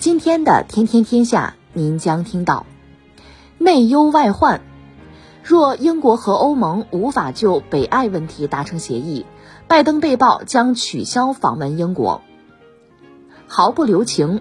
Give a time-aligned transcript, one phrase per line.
[0.00, 2.64] 今天的《天天天下》，您将听到
[3.58, 4.62] 内忧外患。
[5.44, 9.26] 若英国和欧盟无法就北爱问题达成协议，
[9.68, 12.22] 拜登被曝将取消访问英国。
[13.46, 14.40] 毫不留情，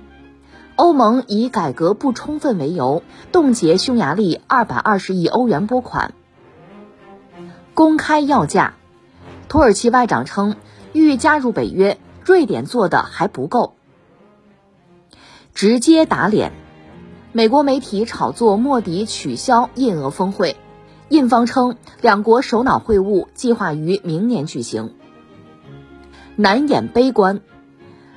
[0.77, 6.13] 欧盟以改革不充分为由，冻结匈牙利二百二十亿欧元拨款。
[7.73, 8.76] 公开要价，
[9.49, 10.55] 土耳其外长称
[10.94, 13.73] 欲加入北约，瑞典做的还不够。
[15.53, 16.53] 直接打脸，
[17.33, 20.55] 美国媒体炒作莫迪取消印俄峰会，
[21.09, 24.93] 印方称两国首脑会晤计划于明年举行。
[26.35, 27.41] 难掩悲观。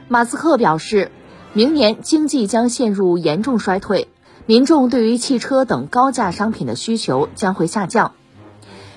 [0.07, 1.11] 马斯克表示，
[1.53, 4.09] 明年经济将陷入严重衰退，
[4.47, 8.13] 民众对于汽车等高价商品的需求将会下降。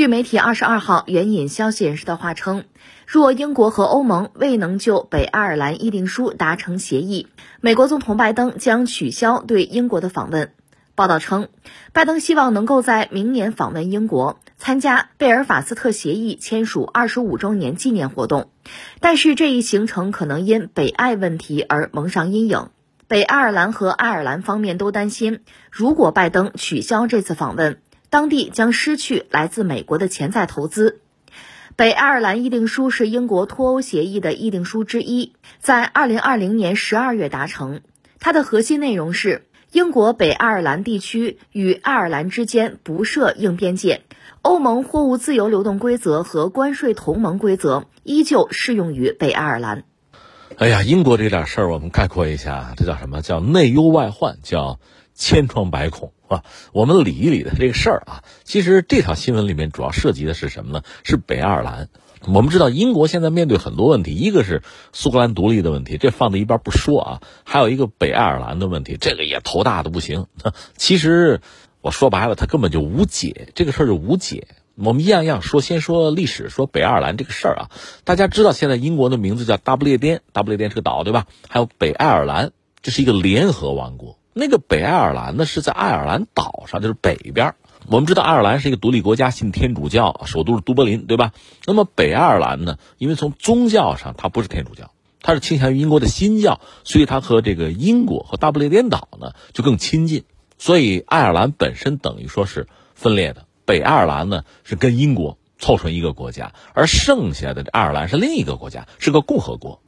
[0.00, 2.64] 据媒体二十二号援引消息人士的话称，
[3.06, 7.26] 若英国和欧盟未能就北爱尔兰议定书达成协议，
[7.60, 10.54] 美国总统拜登将取消对英国的访问。
[10.94, 11.48] 报道称，
[11.92, 18.48] 拜登希望能够在明年访问英国，参加贝尔法斯特协议签署二十五周年纪念活动，
[19.00, 22.70] 但是这一行程可能因北爱问题而蒙上阴影。
[23.06, 25.40] 北爱尔兰和爱尔兰方面都担心，
[25.70, 31.00] 如果拜登取消这次访问，当地将失去来自美国的潜在投资。
[31.76, 37.80] 北爱尔兰议定书是英国脱欧协议的议定书之一，在二零二零年十二月达成。
[38.18, 44.02] 它的核心内容是，英国北爱尔兰地区与爱尔兰之间不设硬边界，
[44.42, 49.84] 欧盟货物自由流动规则和关税同盟规则依旧适用于北爱尔兰。
[50.58, 54.80] 哎呀，英国这点事儿，我们概括一下，这叫什么叫内忧外患，叫
[55.20, 56.12] 千疮百孔。
[56.26, 60.82] 啊，我们理一理的这个事儿啊，其实这条新闻里面主要涉及的是什么呢？
[61.02, 61.88] 是北爱尔兰。
[62.26, 70.26] 我们知道英国现在面对很多问题，一个是苏格兰独立的问题，这放在一边不说啊，还有一个北爱尔兰的问题，这个也头大的不行。
[70.76, 71.40] 其实
[71.80, 74.46] 我说白了，它根本就无解，这个事儿就无解。
[74.76, 77.70] 我们一样一样说，先说历史，说北爱尔兰这个事儿啊，
[78.04, 81.26] 大家知道现在英国的名字叫大不列颠，大不列颠是个岛，对吧？
[81.48, 84.19] 还有北爱尔兰，这是一个联合王国。
[84.32, 87.54] 那个北爱尔兰呢，是在爱尔兰岛上，就是北边。
[87.88, 91.32] 我们知道爱尔兰是一个独立国家，信天主教，首都是都柏林，对吧？
[91.66, 100.24] 那么北爱尔兰呢，因为从宗教上它不是天主教，它是倾向于英国的新教，所以它和这个英国和大不列颠岛呢就更亲近。
[100.58, 109.80] 所以爱尔兰本身等于说是分裂的，北爱尔兰呢是跟英国凑成一个国家，而剩下的爱尔兰是另一个国家，是个共和国。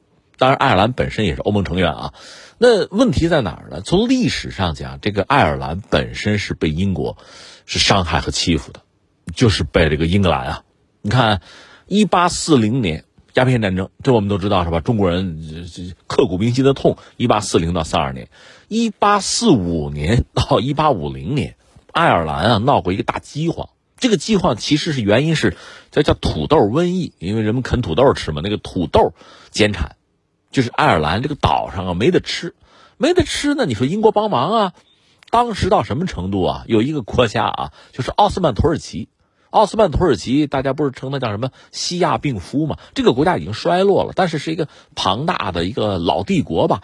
[0.42, 2.14] 当然，爱尔兰本身也是欧盟成员啊。
[2.58, 3.80] 那问题在哪儿呢？
[3.80, 7.16] 从历史上讲，这个爱尔兰本身是被英国
[7.64, 8.80] 是伤害和欺负的，
[9.36, 10.62] 就是被这个英格兰啊。
[11.00, 11.42] 你看，
[11.86, 13.04] 一八四零年
[13.34, 14.80] 鸦片战争，这我们都知道是吧？
[14.80, 15.38] 中国人
[16.08, 16.98] 刻骨铭心的痛。
[17.16, 18.26] 一八四零到三二年，
[18.66, 21.54] 一八四五年到一八五零年，
[21.92, 23.68] 爱尔兰啊闹过一个大饥荒。
[23.96, 25.56] 这个饥荒其实是原因是
[25.92, 29.14] 这叫土豆瘟疫，因为人们啃土豆吃嘛，那个土豆
[29.52, 29.94] 减产。
[30.52, 32.54] 就是爱尔兰这个岛上啊，没得吃，
[32.98, 33.66] 没得吃呢。
[33.66, 34.72] 你说英国帮忙啊？
[35.30, 36.64] 当时到什么程度啊？
[36.66, 39.08] 有一个国家啊，就是奥斯曼土耳其。
[39.50, 42.76] 奥斯曼土耳其，大家不是称它叫什么西亚病夫吗？
[42.94, 46.82] 这个国家已经衰落了，但是是一个庞大的一个老帝国吧。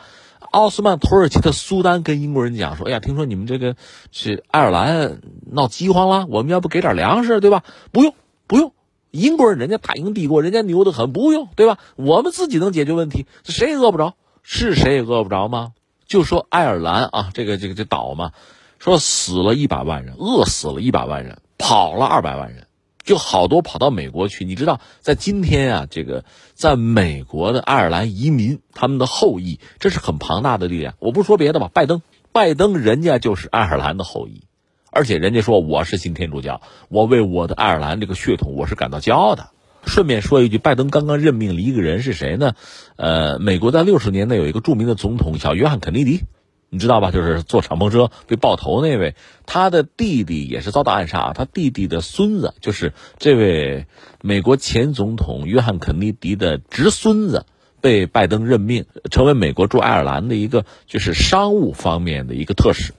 [0.50, 3.76] 奥斯曼土耳其的苏丹跟英国人讲说：“哎呀，听说你们这个
[4.12, 5.20] 是爱尔兰
[5.50, 7.64] 闹饥荒了，我们要不给点粮食，对吧？
[7.92, 8.14] 不用，
[8.46, 8.72] 不用。”
[9.10, 11.78] 英国人，人家大英帝国，人家牛得很，不用，对吧？
[11.96, 15.72] 我们自己能解决问题，谁也饿不着，是谁也饿不着吗？
[16.06, 18.32] 就说爱尔兰啊，这个这个这岛嘛，
[18.78, 22.66] 说死了一百万人，饿死了一百万人，跑了二百万人，
[23.04, 24.44] 就好多跑到美国去。
[24.46, 30.94] 你知道，在今天啊，这个在美国的爱尔兰移民，他们的后裔，这是很庞大的力量。
[30.98, 32.00] 我不说别的吧，拜登，
[32.32, 34.44] 拜登人家就是爱尔兰的后裔，
[34.90, 39.50] 而且人家说我是新天主教，我为我的爱尔兰这个血统我是感到骄傲的。
[39.84, 42.54] 顺便说一句，拜登刚刚任命了一个人是谁呢？
[42.96, 46.24] 呃，美国在六十年代有一个著名的总统小约翰肯尼迪。
[46.70, 47.10] 你知道吧？
[47.10, 49.14] 就是坐敞篷车被爆头那位，
[49.46, 51.32] 他的弟弟也是遭到暗杀。
[51.32, 53.86] 他弟弟的孙子就是这位
[54.20, 57.46] 美国前总统约翰肯尼迪的侄孙子，
[57.80, 62.92] 被拜登任命成为美国驻爱尔兰的一个就是商务方面的一个特使。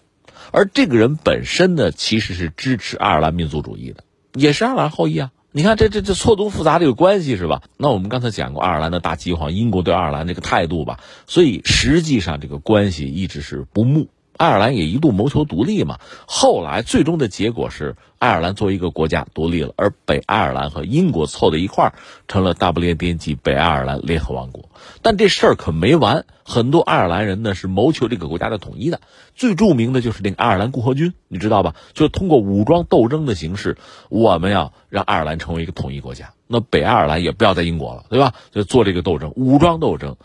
[0.52, 4.04] 而这个人本身呢，其实是支持爱尔兰民族主义的，
[4.34, 5.32] 也是爱尔兰后裔啊。
[5.52, 7.64] 你看，这这这错综复杂这个关系是吧？
[7.76, 14.10] 那我们刚才讲过爱尔兰的大饥荒，英国对爱尔兰这个态度吧，所以实际上这个关系一直是不睦。
[14.40, 21.94] 爱尔兰也一度谋求独立嘛，后来最终的结果是爱尔兰作为一个国家独立了，而北爱尔兰和英国凑在一块儿
[22.30, 24.70] 成了大不列颠及北爱尔兰联合王国。
[25.02, 29.02] 但这事儿可没完，很多爱尔兰人呢是谋求这个国家的统一的。
[29.36, 31.76] 最著名的就是那个爱尔兰共和军，你知道吧？
[31.94, 33.78] 就通过武装斗争的形式，
[34.08, 38.34] 我们要让爱尔兰成为一个统一国家，那北爱尔兰也不要在英国了，对吧？
[38.52, 40.16] 就做这个斗争，武装斗争。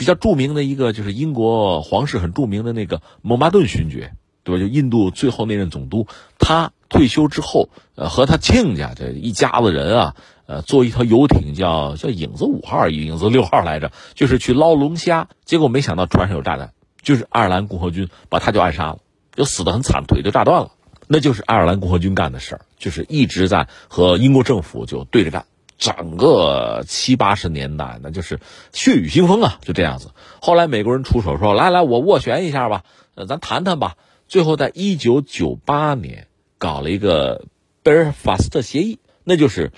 [0.00, 4.14] 比较著名的一个就是英国皇室很著名的那个蒙巴顿勋爵，
[4.44, 4.58] 对吧？
[4.58, 6.06] 就印度最后那任总督，
[6.38, 10.16] 他退休之后，呃，和他亲家这一家子人啊，
[10.46, 19.00] 呃，坐一条游艇叫叫影子五号、影子六号来着，就是去捞龙虾，结果没想到船上有炸弹，就是爱尔兰共和军把他就暗杀了，
[19.34, 20.72] 就死得很惨，腿就炸断了。
[21.08, 25.44] 那就是爱尔兰共和军干的事儿，就是一直在和英国政府就对着干。
[25.80, 28.38] 整个七八十年代，那就是
[28.70, 30.10] 血雨腥风啊，就这样子。
[30.42, 32.84] 后来美国人出手说：“来来，我斡旋一下吧，
[33.14, 33.96] 呃，咱谈谈吧。”
[34.28, 36.28] 最后，在一九九八年
[36.58, 37.46] 搞了一个
[37.82, 39.72] 贝尔法斯特协议，那就是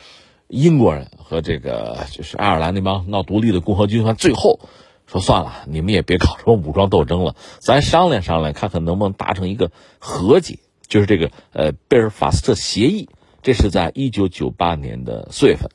[0.48, 4.58] 英国人和这个就是爱尔兰那帮闹独立的共和军，最后
[5.06, 9.70] 说算了，你们也别搞什么武装斗争了，咱商量商量，看看能不能达成一个
[10.00, 10.58] 和解，
[10.88, 13.08] 就是这个呃贝尔法斯特协议。
[13.40, 15.70] 这是在一九九八年的四月份。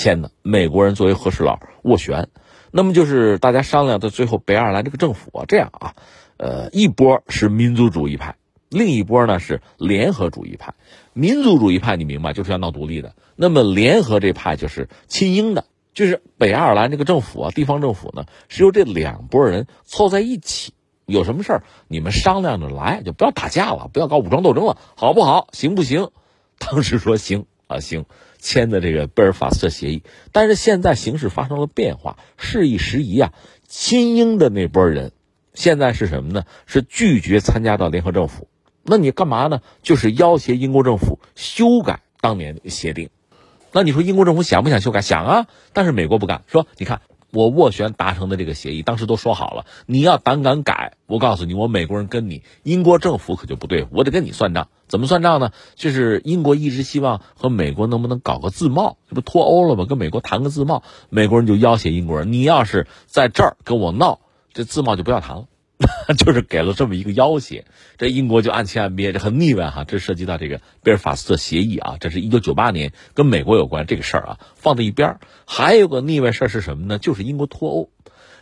[0.00, 2.28] 签的美国人作为和事佬斡旋，
[2.70, 5.94] 那么就是大家商量到最后，北爱尔兰这个政府啊，这样啊，
[6.38, 8.36] 呃，一波是民族主义派，
[8.70, 10.72] 另一波呢是联合主义派。
[11.12, 20.72] 民族主义派你明白，就是要闹独立的；那么联合这派就是亲英的，就是北爱尔兰这个政府啊，地方政府呢是由这两拨人凑在一起，
[21.04, 25.48] 有什么事儿你们商量着来，就不要打架了，不要搞武装斗争了，好不好？
[25.52, 26.08] 行不行？
[26.58, 28.06] 当时说行啊，行。
[28.40, 30.02] 签的这个贝尔法斯特协议，
[30.32, 33.32] 但是现在形势发生了变化，事已时宜啊。
[33.68, 35.12] 亲英的那波人，
[35.54, 36.44] 现在是什么呢？
[36.66, 38.48] 是拒绝参加到联合政府。
[38.82, 39.60] 那你干嘛呢？
[39.82, 43.10] 就是要挟英国政府修改当年的协定。
[43.70, 45.02] 那你说英国政府想不想修改？
[45.02, 47.02] 想啊，但是美国不干，说你看。
[47.32, 54.68] 我斡旋达成的这个协议，当时都说好了，你要胆敢改，我告诉你，我美国人跟你英国政府可就不对，我得跟你算账。
[54.88, 55.52] 怎么算账呢？
[55.76, 59.84] 就是英国一直希望和美国能不能搞个自贸，这不脱欧了吗？
[59.84, 64.18] 跟美国谈个自贸，美国人就要挟英国人，你要是在这儿跟我闹，
[64.52, 65.44] 这自贸就不要谈了。
[66.18, 67.64] 就是给了这么一个要挟，
[67.96, 69.84] 这英国就暗切暗憋，这很腻歪哈。
[69.84, 76.98] 这涉及到这个贝尔法斯特协议啊，这是一九九八年跟美国有关这个事儿啊，放在一边还有个腻歪事儿是什么呢？
[76.98, 77.90] 就是英国脱欧。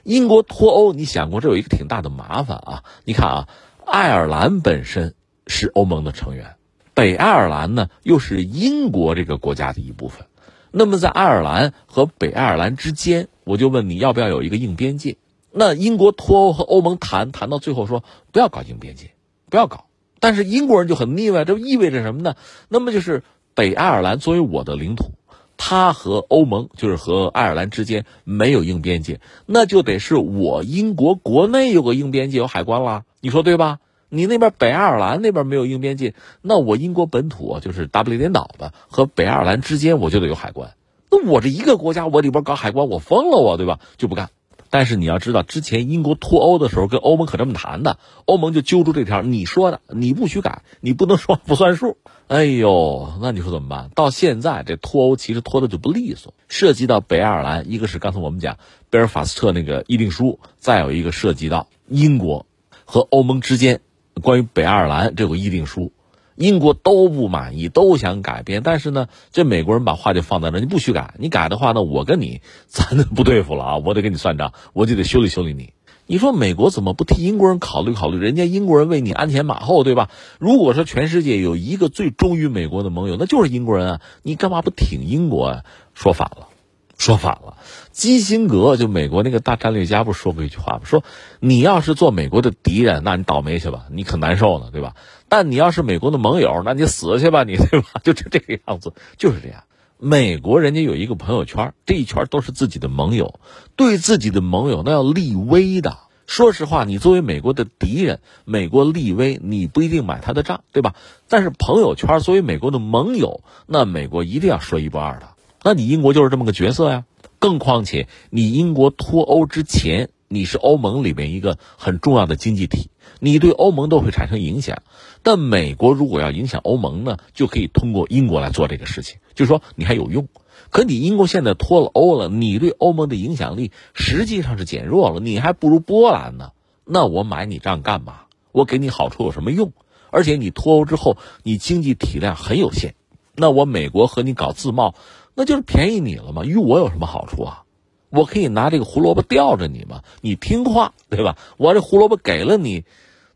[0.02, 2.82] 英国脱欧，你想过这有一个挺大的麻烦啊？
[3.04, 3.48] 你看啊，
[3.86, 5.14] 爱尔兰本身
[5.46, 6.56] 是欧盟的成员，
[6.94, 10.26] 北爱尔兰呢又是英国这个国家的一部分。
[10.70, 15.16] 那么在爱尔兰和北爱尔兰之间，我就问你要不要有一个硬边界？
[15.50, 19.12] 那英国脱欧和欧盟谈谈到最后说不要搞硬边界，
[19.50, 19.86] 不要搞。
[20.20, 22.34] 但是英国人就很腻歪，这意味着什么呢？
[22.68, 23.22] 那么就是
[23.54, 25.12] 北爱尔兰作为我的领土，
[25.56, 33.78] 它和欧盟就是和爱尔兰之间没有硬边界，那就得是我英国国内有个硬边界有海关啦，你说对吧？
[34.08, 40.74] 你那边北爱尔兰那边没有硬边界，那我英国本土就是大不列颠岛的和北爱尔兰之间我就得有海关。
[41.10, 43.78] 那我这一个国家我里边搞海关，我疯了我对吧？
[43.98, 44.30] 就不干。
[44.70, 51.96] 但是你要知道，之前英国脱欧的时候跟欧盟可这么谈的，欧盟就揪住这条，你说的你不许改，你不能说不算数。
[52.26, 53.90] 哎呦，那你说怎么办？
[53.94, 58.58] 到现在这脱欧其实脱的就不利索，涉及到北爱尔兰，一个是刚才我们讲
[58.90, 62.44] 贝尔法斯特那个议定书，再有一个涉及到英国
[62.84, 63.80] 和欧盟之间
[64.22, 65.92] 关于北爱尔兰这个议定书。
[66.38, 75.72] 英国都不满意，都想改变，但是呢，这美国人把话就放在那，你不许改，你改的话呢，我跟你咱不对付了啊，我得跟你算账，我就得修理修理你。
[76.06, 78.18] 你说美国怎么不替英国人考虑考虑？
[78.18, 80.08] 人家英国人为你鞍前马后，对吧？
[80.38, 84.00] 如果说全世界有一个最忠于美国的盟友，那就是英国人啊！
[84.22, 85.64] 你干嘛不挺英国啊？
[85.92, 86.48] 说反了，
[86.96, 87.58] 说反了。
[87.92, 90.80] 基辛格就美国那个大战略家不说过一句话吗？
[90.84, 91.04] 说
[91.40, 94.94] 你要是做美国的敌人，那你倒霉去吧，你可难受呢，对吧？
[95.28, 98.00] 但你要是美国的盟友，那你死去吧，你对吧？
[98.02, 99.64] 就 就这个样子，就是这样。
[99.98, 103.40] 美国人家有一个朋友圈，这一圈都是自己的盟友，
[103.76, 105.98] 对自己的盟友那要立威的。
[106.26, 110.94] 说实话，你作为美国的敌人，美国立威，你不一定买他的账，对吧？
[111.28, 115.30] 但是朋友圈作为美国的盟友，那美国一定要说一不二的。
[115.62, 117.04] 那你英国就是这么个角色呀。
[117.40, 124.82] 更况且，你英国脱欧之前，你是欧盟里面一个很重要的经济体，你对欧盟都会产生影响。
[125.22, 130.28] 但美国如果要影响欧盟呢，就可以通过英国来做这个事情，就是说你还有用。
[130.70, 136.50] 可你英国现在脱了欧了，你对欧盟的影响力实际上是减弱了，你还不如波兰呢。
[136.84, 138.20] 那我买你账干嘛？
[138.52, 139.72] 我给你好处有什么用？
[140.10, 142.94] 而且你脱欧之后，你经济体量很有限，
[143.34, 144.94] 那我美国和你搞自贸。
[145.34, 146.44] 那就是便宜你了吗？
[146.44, 147.62] 与我有什么好处啊？
[148.10, 150.02] 我可以拿这个胡萝卜吊着你吗？
[150.20, 151.36] 你听话，对吧？
[151.56, 152.84] 我这胡萝卜给了你，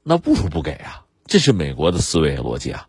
[0.03, 1.05] 那不如不给啊！
[1.27, 2.87] 这是美国的思维逻辑啊。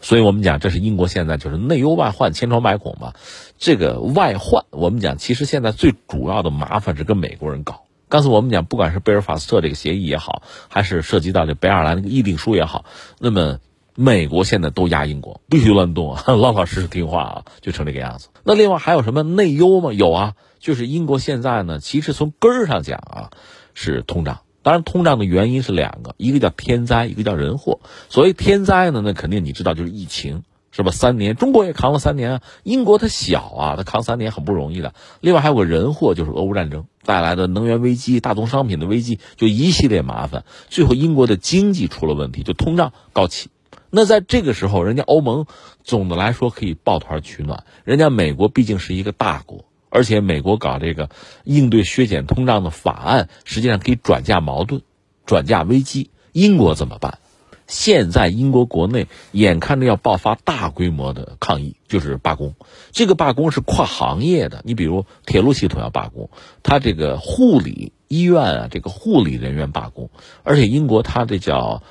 [0.00, 3.12] 所以我们讲，这是英国现在就是内忧外患，千疮百孔嘛。
[3.58, 7.82] 这个外患，我们讲，其实现在最主要的麻烦是跟美国人搞。
[8.08, 12.84] 刚才我们讲，不管是贝尔法斯特这个协议也好，还是涉及到这北爱尔兰那个议定书也好，
[13.18, 13.58] 那么。
[13.94, 18.28] 美国现在都压英国，必须乱动啊，老老实实听话啊，就成这个样子。
[18.42, 19.92] 那另外还有什么内忧吗？
[19.92, 23.30] 有啊，就是英国现在呢，其实从根儿上讲啊，
[23.74, 24.42] 是通胀。
[24.62, 27.80] 当然，通胀的原因是两个，一个叫天灾，一个叫人祸。
[28.08, 30.92] 所谓天灾呢，那肯定你知道就是疫情，是吧？
[30.92, 32.42] 三年，中国也扛了三年啊。
[32.62, 34.94] 英国它小啊，它扛三年很不容易的。
[35.20, 40.44] 另外还有个人祸，就是俄乌战争带来的能源危机、大宗商品的危机，就一系列麻烦。
[40.68, 43.50] 最后，英国的经济出了问题，就通胀高起。
[43.90, 45.46] 那在这个时候，人家欧盟
[45.82, 47.64] 总的来说可以抱团取暖。
[47.82, 51.10] 人家美国毕竟是一个大国，而且美国搞这个
[51.44, 54.80] 应对削减通胀的法案，实际上可以转嫁矛盾、
[55.26, 56.10] 转嫁危机。
[56.32, 57.18] 英国怎么办？
[57.66, 62.54] 现在英国国内眼看着要爆发大规模的抗议，就是罢工。
[62.90, 66.30] 这个罢工是跨行业的，你比如铁路系统要罢工，
[66.62, 70.08] 他这个护理医院啊，这个护理人员罢工，
[70.42, 71.82] 而且英国它这叫。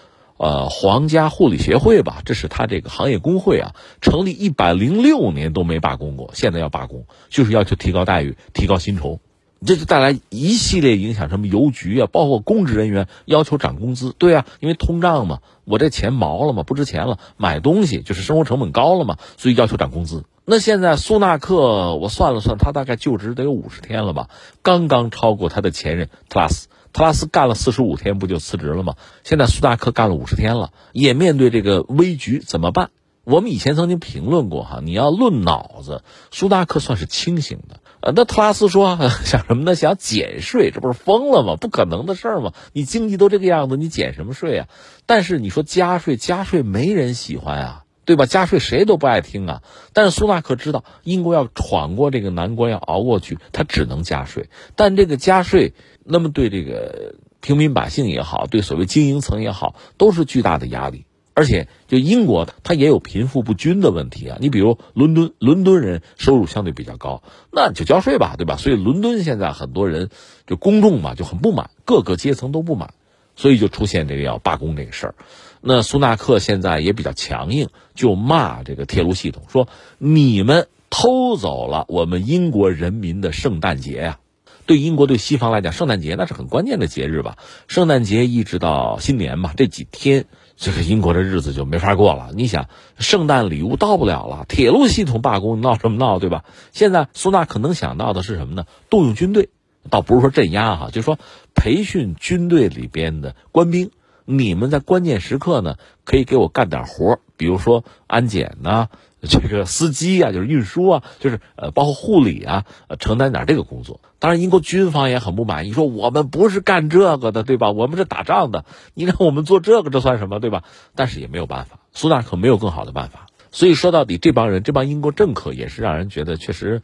[0.44, 9.20] 呃，皇家护理协会吧，这是他这个行业工会啊，成立一百零六年都没罢工过，现在要罢工，就是要求提高待遇、提高薪酬，
[9.64, 20.24] 这就带来一系列影响，什么邮局啊，包括公职人员要求涨工资，对啊，因为通胀嘛，我这钱毛了嘛，不值钱了，买东西就是生活成本高了嘛，所以要求涨工资。
[20.44, 24.28] 那现在苏纳克，我算了算，他大概就职得有五十天了吧，
[24.64, 26.68] 刚刚超过他的前任特拉斯。
[26.94, 28.96] 特拉斯干了四十五天，不就辞职了吗？
[29.24, 32.90] 现在苏达克干了五十天了，也面对这个危局，怎么办？
[33.24, 37.80] 我们以前曾经评论过哈，你要论脑子，苏达克算是清醒的。
[38.02, 39.76] 呃，那特拉斯说 想什么呢？
[39.76, 41.56] 想减税，这不是疯了吗？
[41.56, 42.54] 不可能的事儿吗？
[42.74, 44.68] 你经济都这个样子，你减什么税啊？
[45.06, 47.81] 但是你说加税，加税没人喜欢啊。
[48.12, 48.26] 对吧？
[48.26, 49.64] 加税谁都不爱听啊！
[49.94, 54.50] 但是苏纳克知道，英国要闯过这个难关，要熬过去，他只能加税。
[54.76, 61.06] 但这个加税，那么对这个平民百姓也好，对所谓精英层也好，都是巨大的压力。
[61.34, 64.38] 而且，就英国，它也有贫富不均的问题啊。
[64.42, 68.58] 你比如伦敦，伦敦人收入相对比较高，那就交税吧，对吧？
[68.58, 70.10] 所以伦敦现在很多人
[70.46, 72.94] 就公众嘛就很不满，各个阶层都不满，
[73.38, 75.16] 所以就出现这个要罢工这个事儿。
[75.62, 79.68] 那苏纳克现在也比较强硬，就骂这个铁路系统，说
[80.00, 84.20] 你们偷走了我们英国人民的圣诞节呀！
[84.66, 87.38] 对英国对西方来讲，圣诞节那是很关键的节日吧？
[87.68, 90.26] 圣诞节一直到新年嘛，这几天
[90.56, 92.32] 这个英国的日子就没法过了。
[92.34, 96.44] 你想，圣诞礼物到不了了，铁路系统罢工，闹什么闹，对吧？
[96.72, 98.66] 现在苏纳克能想到的是什么呢？
[98.90, 99.50] 动用军队，
[99.90, 101.20] 倒不是说镇压哈，就是说
[101.54, 103.92] 培训军队里边的官兵。
[104.32, 108.88] 你们在关键时刻呢，可以给我干点活比如说安检呐，
[109.22, 112.66] 这个司机啊，就是运输啊，就是呃，包括护理啊，
[113.00, 114.00] 承担点这个工作。
[114.20, 117.72] 当然，英国军方也很不满意，说我们不是干这个的，对吧？
[117.72, 120.64] 我们是打仗的，你让我们做这个，这算什么，对吧？
[120.96, 123.28] 但是也没有办法，苏纳克没有更好的办法。
[123.52, 126.82] 所以说到底，这帮人，这帮英国政客也是让人觉得确实。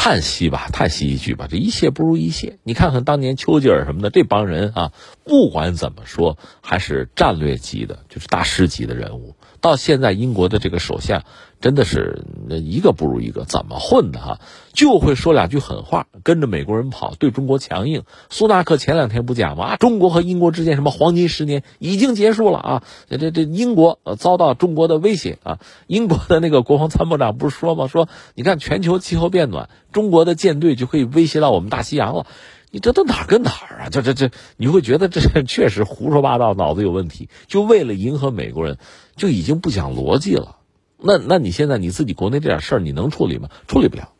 [0.00, 2.58] 叹息吧，叹息一句吧，这一切不如一切。
[2.62, 4.92] 你看看当年丘吉尔什么的这帮人啊，
[5.24, 9.34] 不管怎么说，还是战略级的，就是大师级的人物。
[9.68, 11.24] 到现在，英国的这个首相
[11.60, 14.40] 真的是一个不如一个，怎么混的哈？
[14.72, 18.04] 就会说两句狠话，跟着美国人跑，对中国强硬。
[18.30, 19.64] 苏纳克前两天不讲吗？
[19.64, 22.82] 啊，中国和英国之间什么黄金十年已经结束了啊！
[23.10, 25.58] 这这英国遭到中国的威胁啊！
[25.86, 27.88] 英国的那个国防参谋长不是说吗？
[27.88, 32.26] 说你看全球气候变暖，中国的舰队就可以威胁到我们大西洋了。
[32.70, 33.88] 你这都哪儿跟哪儿啊？
[33.90, 37.30] 这这这，你会觉得这 确实胡说八道，脑子有问题。
[37.46, 38.76] 就为了迎合美国人，
[39.18, 40.56] 就已经不讲逻辑了。
[40.96, 43.50] 那那你现在你自己国内这点事儿，你能处理吗？
[43.66, 44.12] 处理不了。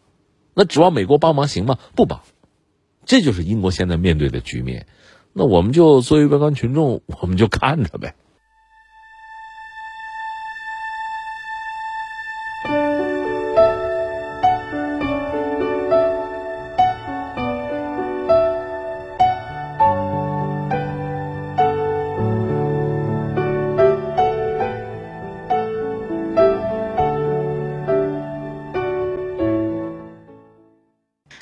[0.52, 1.78] 那指望美国帮忙行吗？
[1.96, 2.20] 不帮。
[3.06, 4.86] 这就是英国现在面对的局面。
[5.32, 8.14] 那我们就作为围观群众，我们就看着呗。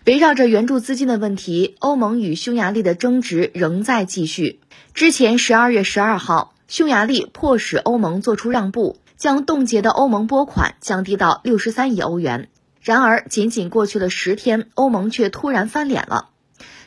[0.07, 4.61] 围绕着援助资金的问题，欧盟与匈牙利的争执仍在继续。
[4.95, 12.49] 之前十二月十二号，匈牙利迫使欧盟做出让步，将冻结的欧盟拨款降低到六十三亿欧元。
[12.81, 16.29] 然而，仅仅过去了十天，欧盟却突然翻脸了。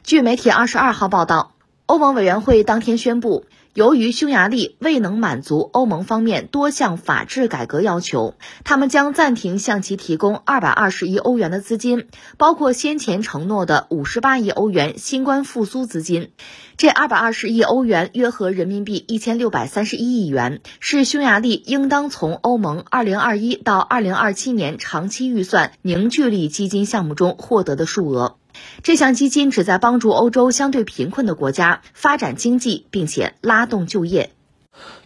[0.02, 1.56] 据媒体二十二号报道，
[1.88, 3.44] 欧盟委员会当天宣布。
[3.76, 8.34] 由于匈牙利未能满足欧盟方面多项法治改革要求，
[8.64, 12.08] 他们将暂停向其提供二百二十亿欧元的资金，
[12.38, 16.32] 包括先前承诺的五十八亿欧元新冠复苏资金。
[16.78, 28.39] 这二百二十亿欧元约合人民币一千六百三十一亿元，是匈牙利应当从欧盟二零二一到二零二七年长期预算凝聚力基金项目中获得的数额。
[28.84, 34.32] 这项基金旨在帮助欧洲相对贫困的国家发展经济，并且拉动就业。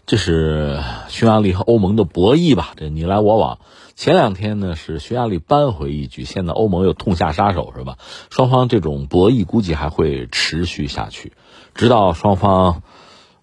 [0.05, 2.73] 这是匈牙利和欧盟的博弈吧？
[2.75, 3.59] 这你来我往。
[3.95, 7.97] 前两天呢是匈牙利扳回一局，现在欧盟又痛下杀手，是吧？
[8.29, 11.33] 双方这种博弈估计还会持续下去，
[11.75, 12.81] 直到双方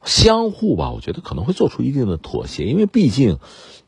[0.05, 3.39] 相互吧，我觉得可能会做出一定的妥协，因为毕竟。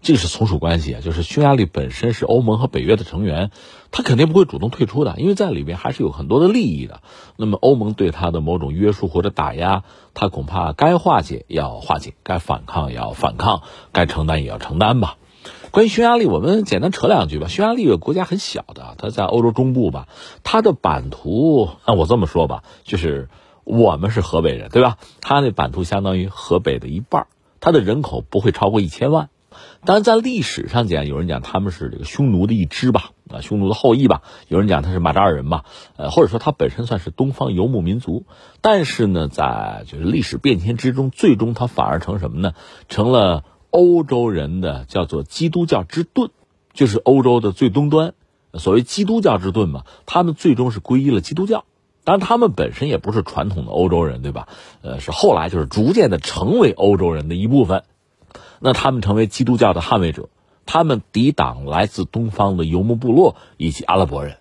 [0.02, 3.52] 这是从属关系啊，就是匈牙利本身是欧盟和北约的成员，
[3.92, 7.02] 他肯定不会主动退出的，因为在里面还是有很多的利益的。
[7.36, 15.18] 那么欧盟对他的某种约束或者打压，他恐怕该化解要化解，该反抗要反抗，该承担也要承担吧。
[15.70, 17.46] 关于匈牙利，我们简单扯两句吧。
[17.46, 20.08] 匈牙利个国家很小的，它在欧洲中部吧，
[20.42, 23.28] 它的版图，那我这么说吧，就是
[23.62, 24.98] 我们是河北人，对吧？
[25.20, 27.28] 它那版图相当于河北的一半，
[27.60, 29.30] 它的人口不会超过一千万。
[29.84, 34.22] 当然，在历史上讲，有人讲他们是这个匈奴的一支吧，啊，匈奴的后裔吧。
[34.46, 35.64] 有人讲他是马扎尔人吧，
[35.96, 38.24] 呃，或者说他本身算是东方游牧民族。
[38.60, 42.54] 但是呢，在就是历史变迁之中，最终他反而成什么呢？
[42.88, 46.30] 成了欧洲人的叫做基督教之盾，
[46.72, 48.14] 就是欧洲的最东端。
[48.54, 51.64] 所谓基督教之盾嘛，他们最终是皈依了基督教。
[52.04, 54.46] 当然，他们本身也不是传统的欧洲人，对吧？
[54.82, 57.82] 呃，是后来就是逐渐的成为欧洲人的一部分。
[58.64, 60.28] 那他们成为基督教的捍卫者，
[60.66, 64.36] 他们抵挡来自东方的游牧部落以及阿拉伯人，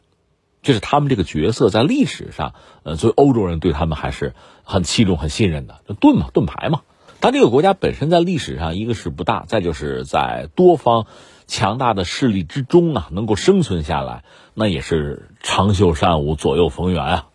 [0.62, 2.54] 这是他们这个角色在历史上，
[2.84, 5.80] 呃，作为欧洲人对他们还是很器重、很信任的。
[6.00, 6.82] 盾嘛，盾牌嘛。
[7.20, 11.08] 但这个国家本身在历史上，一个是不大，再就是在多方
[11.48, 17.28] 强大的势力之中啊，能够生存下来，那也是长袖善舞、左右逢源啊。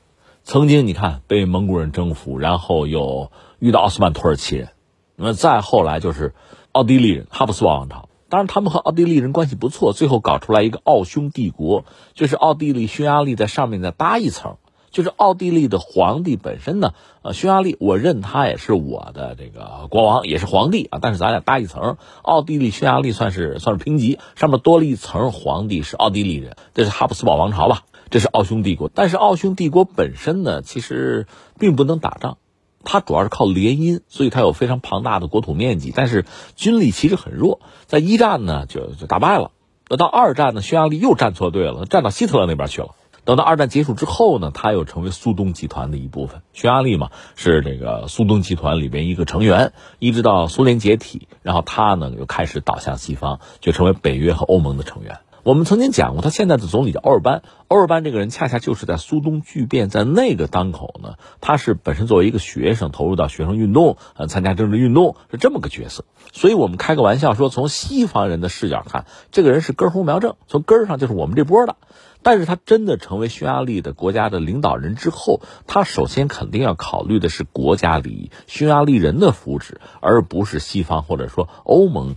[0.45, 4.69] 曾经你看被蒙古人征服，然后又遇到奥斯曼土耳其人，
[5.17, 6.33] 那再后来就是。
[6.77, 14.59] 奥地利人哈布斯堡王朝，当然他们和奥地利人关系不错，最后搞出来一个奥匈帝国，就是奥地利、匈牙利在上面再搭一层，
[14.91, 31.27] 就是奥地利的皇帝本身呢，呃，匈牙利我认他也是我的这个国王，也是皇帝啊，但是咱俩搭一层，奥地利、匈牙利算是算是平级，上面多了一层皇帝是奥地利人，这是哈布斯堡王朝吧，这是奥匈帝国，但是奥匈帝国本身呢，其实
[31.59, 32.37] 并不能打仗。
[32.87, 37.61] 它主要是靠联姻，所以它有非常庞大的国土面积，但是军力其实很弱。
[37.85, 39.51] 在一战呢，就就打败了。
[39.89, 42.91] 那到二战呢，匈牙利又站错队了，站到希特勒那边去了。
[43.25, 46.43] 等到二战结束之后呢，它又成为苏东集团的一部分。
[46.53, 55.19] 匈牙利嘛，是这个苏东集团里边一个成员，一直到苏联解体，然后它呢又开始倒向西方，就成为北约和欧盟的成员。
[55.47, 57.45] 我们曾经讲过，他现在的总理叫欧尔班。
[57.69, 66.05] 欧尔班这个人恰恰就是在苏东巨变在那个当口呢，他是本身作为一个学生投入到学生运动，呃，参加政治运动是这么个角色。
[66.33, 71.77] 所以我们开个玩笑说，从西方人的视角看，这个人是根红苗正，从根上就是我们这波的。
[72.25, 82.17] 但是他真的成为匈牙利的国家的领导人之后，他首先肯定要考虑的是国家利益、匈牙利人的福祉，而不是西方或者说欧盟。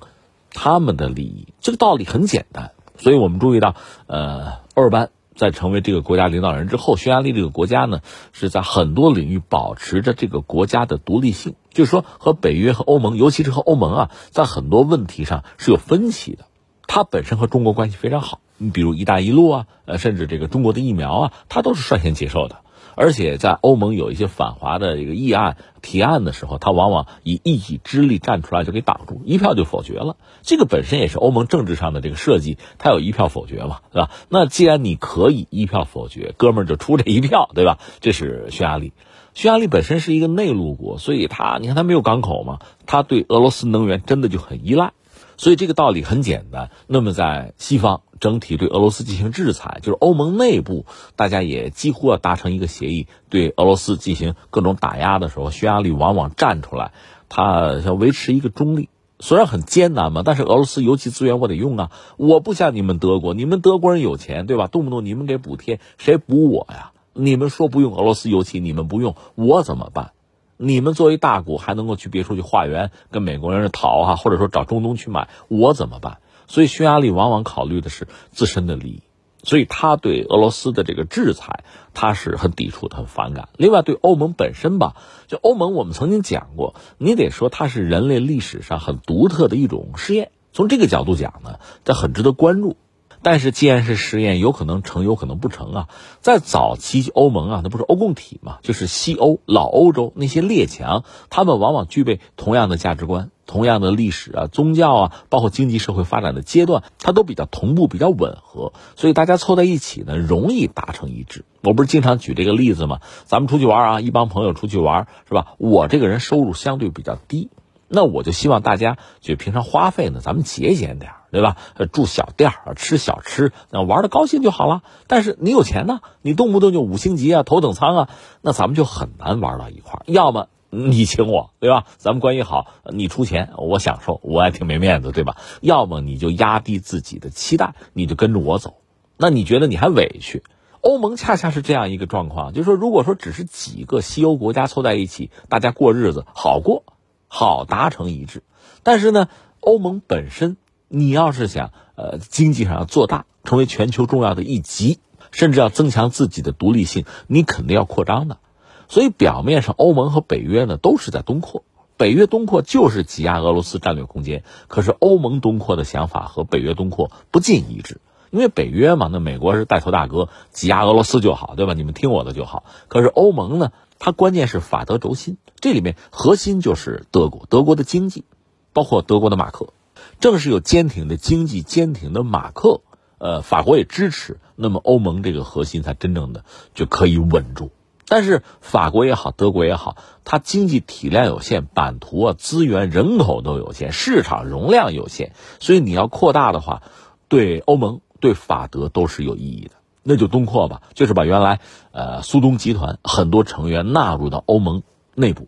[0.51, 1.53] 他们的利益。
[1.61, 3.75] 这个道理很简单，所以我们注意到，
[4.07, 8.01] 呃，欧尔班在成为这个国家领导人之后，匈牙利这个国家呢
[8.33, 16.45] 是在很多领域保持着这个国家的独立性，就是说和北约和欧盟，尤其是和欧盟啊，在很多问题上是有分歧的。
[16.87, 22.57] 它本身和中国关系非常好，你比如“一带一路”啊，呃，甚至这个中国的疫苗啊，它都是率先接受的。
[23.01, 30.17] 而且在欧盟有一些反华的这个议案提案的时候，他往往以一己之力站出来就给挡住，一票就否决了。
[30.41, 34.11] 这个本身也是欧盟政治上的这个设计，他有一票否决嘛，对吧？
[34.27, 37.77] 那既然你可以一票否决，哥们儿就出这一票，对吧？
[38.01, 38.91] 这是匈牙利。
[39.33, 44.91] 匈牙利本身是一个内陆国，所以它你看它没有港口嘛，它对俄罗斯能源真的就很依赖。
[45.37, 46.69] 所以这个道理很简单。
[46.85, 48.01] 那么在西方。
[48.19, 56.91] 整体对俄罗斯进行制裁，就是欧盟内部大家也几乎要达成一个协议，对俄罗斯进行各种打压的时候，匈牙利往往站出来，
[57.29, 58.89] 他要维持一个中立。
[59.21, 64.67] 虽然很艰难嘛，但是俄罗斯油气资源我得用啊，我不像你们德国，你们德国人有钱对吧？
[64.67, 66.91] 动不动你们给补贴，谁补我呀？
[67.11, 70.11] 你们说不用俄罗斯油气，你们不用，我怎么办？
[70.55, 76.19] 你们作为大国还能够去别处去化缘，跟美国人讨啊，或者说找中东去买，我怎么办？
[76.49, 79.03] 所以，匈牙利往往考虑的是自身的利益，
[79.43, 83.49] 所以他对俄罗斯的这个制裁，他是很抵触、很反感。
[83.55, 84.95] 另外，对欧盟本身吧，
[85.27, 90.31] 就欧盟，我们曾经讲过，你得说它是人类历史上很独特的一种试验。
[90.51, 92.75] 从这个角度讲呢，这很值得关注。
[93.21, 95.87] 但是，既然是实验，有可能成，有可能不成啊。
[96.21, 111.43] 在早期欧盟啊，那不是欧共体嘛，就是西欧老欧洲那些列强，他们往往具备同样的价值观、同样的历史啊、宗教啊，包括经济社会发展的阶段，它都比较同步、比较吻合，所以大家凑在一起呢，容易达成一致。
[111.61, 112.99] 我不是经常举这个例子吗？
[113.25, 115.55] 咱们出去玩啊，一帮朋友出去玩，是吧？
[115.57, 117.49] 我这个人收入相对比较低。
[117.89, 121.57] 那我就希望大家就平常花费呢，咱们节俭点对吧？
[121.91, 124.81] 住小店儿，吃小吃，那玩的高兴就好了。
[125.07, 128.09] 但是你有钱呢，你动不动就五星级啊、头等舱啊，
[128.41, 130.03] 那咱们就很难玩到一块儿。
[130.05, 131.85] 要么你请我，对吧？
[131.97, 135.37] 咱们关系好，你出钱，我享受，我还挺没面子，对吧？
[135.61, 138.75] 要么你就压低自己的期待，你就跟着我走，
[139.17, 140.43] 那你觉得你还委屈？
[140.81, 146.83] 欧盟恰恰是这样一个状况，就是说，如果说只是几个西欧国家凑在一起，大家过日子好过。
[147.31, 148.41] 好达成一致，
[148.81, 149.27] 但是呢，
[149.59, 150.57] 欧盟本身，
[150.89, 154.99] 你要是想呃经济上要做大，成为全球重要的一极，
[155.31, 158.39] 甚至要增强自己的独立性，你肯定要扩张的。
[158.87, 161.63] 所以表面上欧盟和北约呢都是在东扩，
[161.95, 168.01] 北约东扩就是挤压俄罗斯战略空间，可是欧盟东扩的想法和北约东扩不尽一致。
[168.31, 171.73] 因为北约嘛，那美国是带头大哥，挤压俄罗斯就好，对吧？
[171.73, 172.63] 你们听我的就好。
[172.87, 178.25] 可是欧盟呢，它关键是法德轴心，这里面核心就是德国，德国的经济，
[178.71, 179.73] 包括德国的马克，
[180.19, 182.81] 正是有坚挺的经济、坚挺的马克，
[183.17, 187.71] 呃，法国也支持，那么欧盟这个核心才真正的就可以稳住。
[188.07, 196.83] 但是法国也好，德国也好，它经济体量有限，版图啊、资源、人口都有限，市场容量有限，所以你要扩大的话，
[197.27, 198.01] 对欧盟。
[198.21, 204.83] 对法德都是有意义的，那就东扩吧，就是把原来呃苏东集团很多成员纳入到欧盟
[205.15, 205.47] 内部，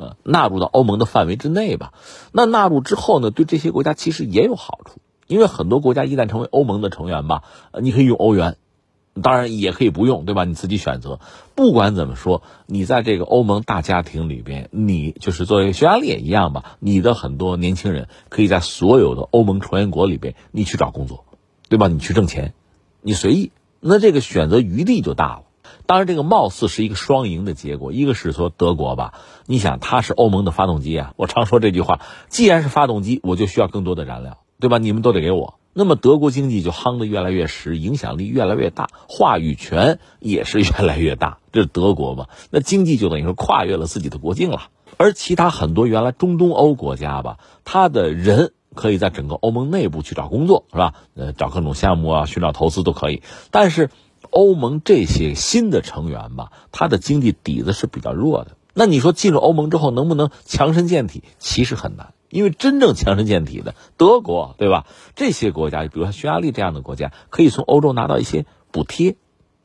[0.00, 1.92] 呃纳入到欧盟的范围之内吧。
[2.32, 7.42] 那纳入之后呢，对这些国家其实也有好处，因为很多国家一旦成为欧盟的成员吧，
[7.80, 8.56] 你可以用欧元，
[9.22, 10.44] 当然也可以不用，对吧？
[10.44, 11.20] 你自己选择。
[11.54, 21.24] 不管怎么说，你在这个欧盟大家庭里边，你就是作为匈牙利也一样吧，你的很多年轻人可以在所有的欧盟成员国里边，你去找工作。
[21.68, 21.86] 对吧？
[21.86, 22.52] 你去挣钱，
[23.00, 25.42] 你随意，那这个选择余地就大了。
[25.90, 27.90] 当然，这个貌似是一个双赢的结果。
[27.90, 29.14] 一个是说德国吧，
[29.46, 31.14] 你想它是欧盟的发动机啊。
[31.16, 31.98] 我常说这句话：
[32.28, 34.78] 既然是发动机，我就需要更多的燃料，对吧？
[34.78, 35.58] 你们都得给我。
[35.72, 41.38] 那么德国经济就夯得越来越实，影响力越来越大，话语权也是越来越大。
[41.50, 42.28] 这是德国嘛？
[42.50, 44.68] 那经济就等于说跨越了自己的国境了。
[44.96, 48.52] 而其他很多原来中东欧国家吧，他的人。
[48.72, 50.94] 可以在整个欧盟内部去找工作，是吧？
[51.16, 53.20] 呃，找各种项目啊，寻找投资都可以。
[53.50, 53.90] 但是，
[54.28, 58.56] 欧盟这些新的成员吧，它的经济底子是比较弱的。
[58.74, 61.24] 那你说进入欧盟之后能不能强身健体？
[61.38, 64.86] 其实很难，因为真正强身健体的德国，对吧？
[65.16, 69.16] 这些国家，比如说匈牙利这样的国家，可以从欧洲拿到一些补贴，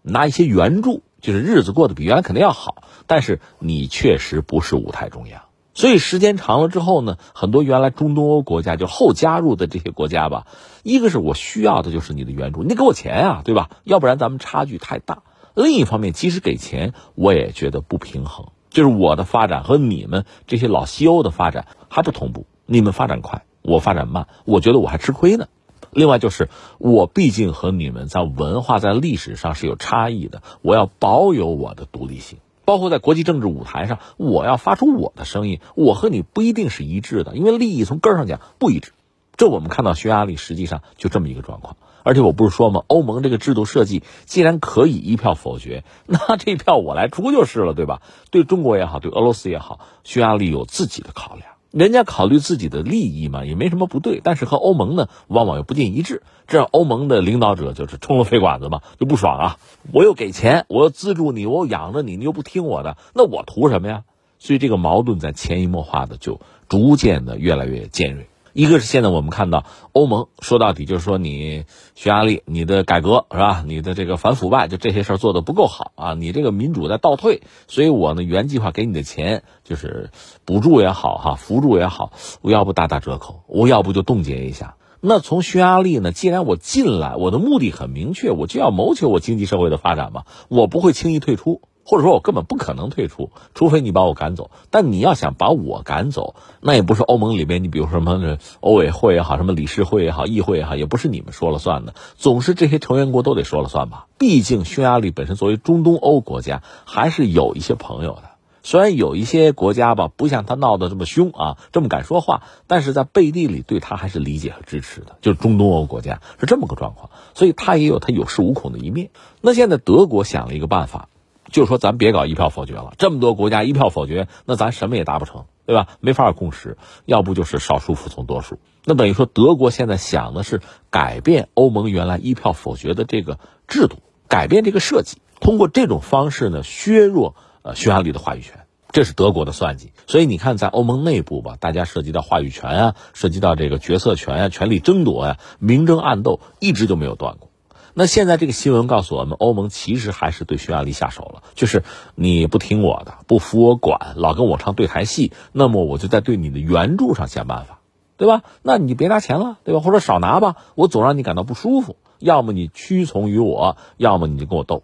[0.02, 2.84] 拿一些援助，就是日子过得比原来肯定要好。
[3.06, 5.45] 但是你确实不是舞台中央。
[5.76, 10.48] 所以时间长了之后呢，很多原来中东欧国家就后加入的这些国家吧，
[10.84, 13.70] 一个是我需要的就是你的援助，你给我钱啊，对吧？
[13.84, 15.22] 要不然咱们差距太大。
[15.54, 22.46] 另一方面，即使给钱，我也觉得不平衡，就是我的发展和你们这些老西欧的发展还不同步。
[22.66, 25.48] 你们发展快，我发展慢，我觉得我还吃亏呢。
[25.92, 35.60] 另外就是我毕竟和你们在文化在历史上是有差异的，我要保有我的独立性，包括在国际政治舞台上，我要发出我的声音。
[35.76, 38.92] 我和你不一定是一致的，因为利益从根上讲不一致。
[39.38, 41.78] 这我们看到匈牙利实际上就这么一个状况。
[42.04, 42.84] 而且我不是说吗？
[42.86, 48.02] 欧盟这个制度设计既然可以一票否决，那这票我来出就是了，对吧？
[48.30, 51.55] 对中国也好，对俄罗斯也好，匈牙利有自己的考量。
[51.76, 54.22] 人家考虑自己的利益嘛，也没什么不对。
[54.24, 59.58] 但是和欧盟呢，往往又不尽一致，这样欧盟的领导者就是冲了肺管子嘛，就不爽啊！
[59.92, 64.04] 我又给钱，我又资助你，我又养着你，你又不听我的，那我图什么呀？
[64.40, 68.30] 所以这个矛盾在潜移默化的就逐渐的越来越尖锐。
[68.56, 73.66] 一个是现在我们看到欧盟说到底就是说你匈牙利你的改革是吧？
[73.68, 76.14] 你的这个反腐败就这些事儿做的不够好啊！
[76.14, 80.10] 你这个民主在倒退，所以我呢原计划给你的钱就是
[80.46, 84.78] 补助也好哈，扶助也好，我要不打打折扣，我要不就冻结一下。
[85.02, 91.62] 那从匈牙利呢，既然我进来，我的目的很明确，我就要谋求我经济社会的发展嘛，我不会轻易退出。
[91.86, 94.50] 或者说我根本不可能退出，除非你把我赶走。
[94.72, 104.08] 但你要想把我赶走，那也不是欧盟里边，你比如说什么欧委会也好，什么理事会也好，议会也好，也不是你们说了算的，总是这些成员国都得说了算吧。
[104.18, 108.24] 毕竟匈牙利本身作为中东欧国家，还是有一些朋友的。
[108.64, 115.18] 虽然有一些国家吧，不像他闹得这么凶啊，这么敢说话，但是在背地里对他还是理解和支持的。
[115.22, 119.12] 就是中东欧国家是这么个状况，所以他也有他有恃无恐的一面。
[119.40, 121.10] 那现在德国想了一个办法。
[121.56, 122.94] 就说，咱别搞一票否决了。
[122.98, 125.88] 这么多国家一票否决，那咱什么也达不成，对吧？
[126.02, 126.78] 没法共识。
[127.06, 128.60] 要不就是少数服从多数。
[128.84, 133.40] 那等于说，德国现在想的是改变欧盟原来一票否决的这个
[133.70, 138.66] 制度，改变这个设计，通过这种方式呢，削弱呃匈牙利的话语权。
[138.92, 139.94] 这是德国的算计。
[140.08, 147.50] 所以你看，在欧盟内部吧，大家涉及到话语权啊，涉及到这个决策权啊，权力争夺呀，明争暗斗，一直就没有断过。
[147.98, 151.82] 那现在这个新闻告诉我们，欧盟其实还是对匈牙利下手了，就是
[152.14, 157.80] 你不听我的，不服我管，老跟我唱对台戏，那么我就在对你的援助上想办法，
[158.18, 158.44] 对吧？
[158.64, 159.80] 那你就别拿钱了，对吧？
[159.80, 161.96] 或者少拿吧，我总让你感到不舒服。
[162.20, 164.84] 要么你屈从于我，要么你就跟我斗。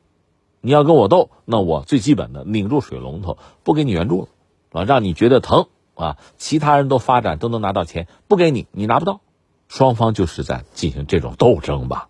[0.62, 4.28] 你要跟我斗，那我最基本的拧住水龙头，不给你援助了，
[4.72, 6.16] 啊，让你觉得疼啊。
[6.38, 9.20] 其他人都发展都能拿到钱，不给你，你拿不到。
[9.68, 12.08] 双方就是在进行这种斗争吧。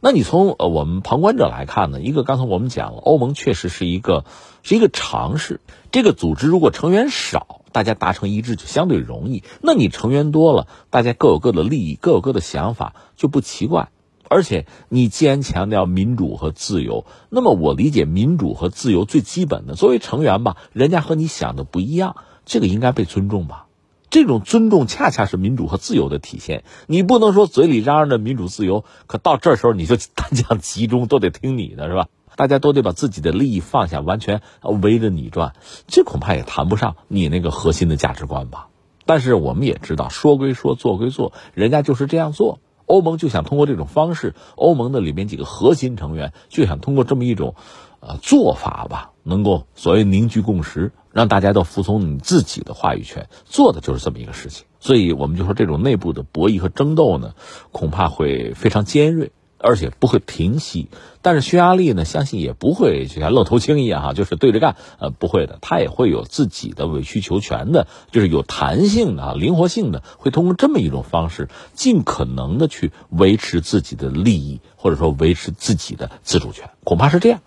[0.00, 2.00] 那你从呃我们旁观者来看呢？
[2.00, 4.24] 一个刚才我们讲了，欧盟确实是一个
[4.62, 5.60] 是一个尝试。
[5.90, 9.42] 这个组织如果成员少，大家达成一致就相对容易。
[9.60, 13.90] 那你成员多了，大家各有各的利益，各有各的想法，就不奇怪。
[14.28, 23.67] 而且你既然强调民主和自由，那么我理解民主和自由最基本的，作为成员吧，人家和你想的不一样，这个应该被尊重吧。
[24.10, 26.64] 这种尊重恰恰是民主和自由的体现。
[26.86, 32.08] 你不能说嘴里嚷嚷着民主自由，可到这时候你就单将集中，都得听你的，是吧？
[32.36, 34.42] 大家都得把自己的利益放下，完全
[34.80, 35.54] 围着你转，
[35.88, 38.68] 这恐怕也谈不上你那个核心的价值观吧。
[39.04, 42.60] 但是我们也知道，说归说，做归做，人家就是这样做。
[42.86, 47.54] 欧盟就想通过这种方式，欧盟的里面几个核心成员就想通过这么一种。
[48.00, 54.66] 呃，做法吧，能够所谓凝聚共识，让大家都服从你自己的话语权，做的就是这么一个事情。
[54.78, 57.34] 所以我们就说，这种内部的博弈和争斗呢，
[57.72, 60.88] 恐怕会非常尖锐，而且不会停息。
[61.20, 64.76] 但是匈牙利呢，相信也不会就像愣头青一样哈，就是对着干。
[65.00, 77.40] 呃，不会的，他也会有自己的委曲求全的，就是有弹性的、啊灵活性的，会通过这么一种方式，尽可能的去维持自己的利益，或者说维持自己的自主权，恐怕是这样。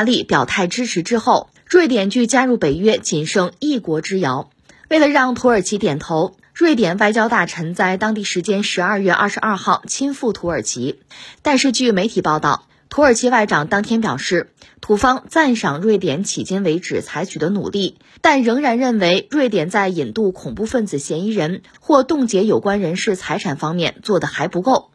[0.00, 4.48] 匈牙利表态支持之后，瑞典距加入北约仅剩一国之遥。
[4.88, 11.00] 为了让土耳其点头，瑞典外交大臣在当地时间十二月二十二号亲赴土耳其。
[11.42, 24.92] 但是，据媒体报道，土耳其外长当天表示，土方赞赏瑞典迄今为止采取的努力，但仍然认为瑞典在引渡恐怖分子嫌疑人或冻结有关人士财产方面做的还不够。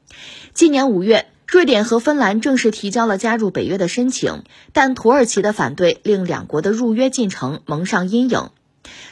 [0.55, 1.27] 今年五月。
[1.47, 8.49] 瑞典和芬兰正式提交了加入北约的申请，但土耳其的反对令两国的入约进程蒙上阴影。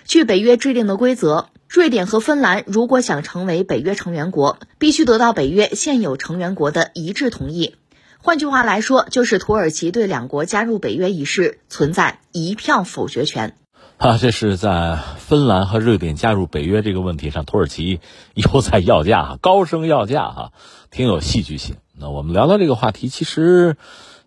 [0.05, 7.75] 据北约制定的规则，瑞典和芬兰如果想成为北约成员国，必须得到北约现有成员国的一致同意。
[8.17, 13.55] 换句话来说，就是土耳其对两国加入北约一事存在一票否决权。
[13.97, 17.99] 啊，这是在芬兰和瑞典加入北约这个问题上，土耳其
[18.33, 20.51] 又在要价，高声要价哈，
[20.89, 21.75] 挺有戏剧性。
[21.95, 23.77] 那我们聊到这个话题，其实，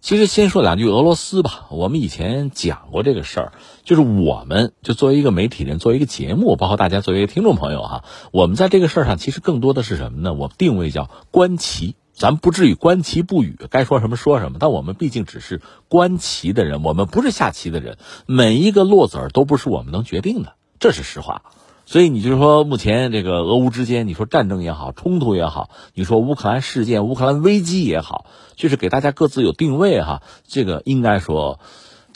[0.01, 1.67] 其实先说两句俄罗斯吧。
[1.71, 3.53] 我们以前讲过这个事儿，
[3.83, 10.33] 就是我们就作为一个媒体人，作为一个节目，包括大家作为一个听众朋友哈，我们在这个事儿上其实更多的是什么呢？
[10.33, 11.97] 我们定位叫观棋。
[12.13, 14.57] 咱不至于观棋不语，该说什么说什么。
[14.59, 17.99] 但我们毕竟只是观棋的人，我们不是下棋的人。
[18.25, 21.43] 每一个落子儿都不是我们能决定的，这是实话。
[21.87, 30.21] 所以你就是说，目前这个俄乌之间，你说战争也好，冲突也好，你说乌克兰事件、乌克兰危机也好，就是给大家各自有定位哈。
[30.49, 31.61] 这个应该说，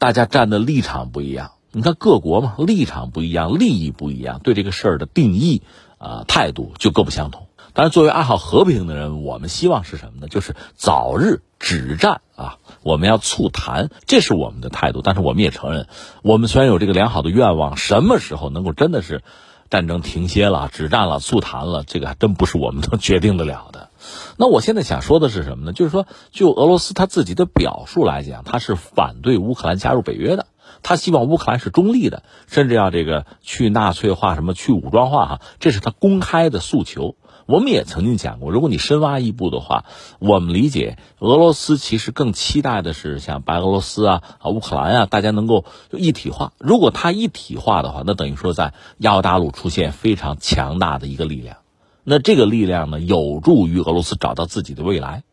[0.00, 1.52] 大家站的立场不一样。
[1.70, 5.62] 你看各国嘛，立场不一样，利益不一样，对这个事儿的定义
[5.98, 7.46] 啊态度就各不相同。
[7.72, 10.26] 但是作为爱好和平的人，我们希望是什么呢？
[10.26, 12.58] 就是早日止战啊！
[12.82, 15.00] 我们要促谈，这是我们的态度。
[15.00, 15.86] 但是我们也承认，
[16.22, 19.22] 我们虽然有这个良好的愿望，什么时候能够真的是
[19.70, 23.88] 战争停歇了、止战了、促谈了，这个还真不是我们能决定得了的。
[24.36, 25.72] 那我现在想说的是什么呢？
[25.72, 30.46] 就是说，就俄罗斯他自己的表述来讲，他是反对乌克兰加入北约的，
[30.82, 37.14] 他希望乌克兰是中立的，甚至要这个去纳粹化、什么去武装化，哈，这是他公开的诉求。
[37.50, 39.84] 我们也曾经讲过，如果你深挖一步的话，
[40.20, 46.52] 我们理解俄罗斯其实更期待的是像白俄罗斯啊、啊乌克兰啊，大家能够一体化。
[46.58, 51.56] 如果它一体化的话，那等于说在亚欧大陆出现非常强大的一个力量，
[52.04, 55.24] 那这个力量呢，有助于俄罗斯找到自己的未来。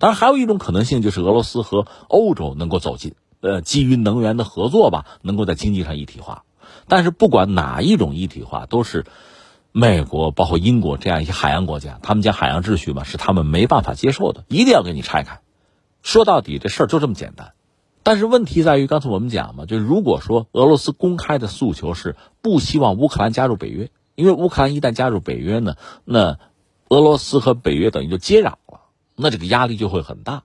[0.00, 6.42] 当然，还有一种可能性就是俄罗斯和欧洲能够走近，呃，基于能源的合作吧，能够在经济上一体化。
[6.88, 9.06] 但是不管哪一种一体化，都是。
[9.72, 15.40] 美国包括英国这样一些海洋国家，他们讲海洋秩序嘛，是他们没办法接受的，一定要给你拆开。
[16.02, 17.52] 说到底，这事儿就这么简单。
[18.02, 26.38] 但是问题在于，刚才我们讲嘛，就如果说俄罗斯公开的诉求是不希望乌克兰加入北约，因为乌克兰一旦加入北约呢，那
[26.88, 28.80] 俄罗斯和北约等于就接壤了，
[29.16, 30.42] 那这个压力就会很大。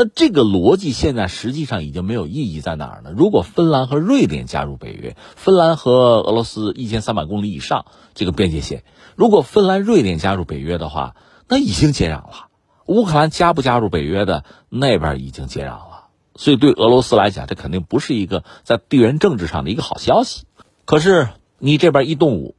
[0.00, 3.10] 那这个逻辑现在实际上已经没有意义在哪儿呢？
[3.10, 7.84] 如果芬兰和瑞典加入北约，芬兰和俄罗斯一千三百公里以上
[8.14, 8.84] 这个边界线，
[9.16, 11.16] 如果芬兰、瑞典加入北约的话，
[11.48, 12.46] 那已经接壤了。
[12.86, 16.06] 乌克兰加不加入北约的那边已经接壤了，
[16.36, 20.44] 所以对俄罗斯来讲，这肯定不是一个在地缘政治上的一个好消息。
[20.84, 22.54] 可是你这边一动武，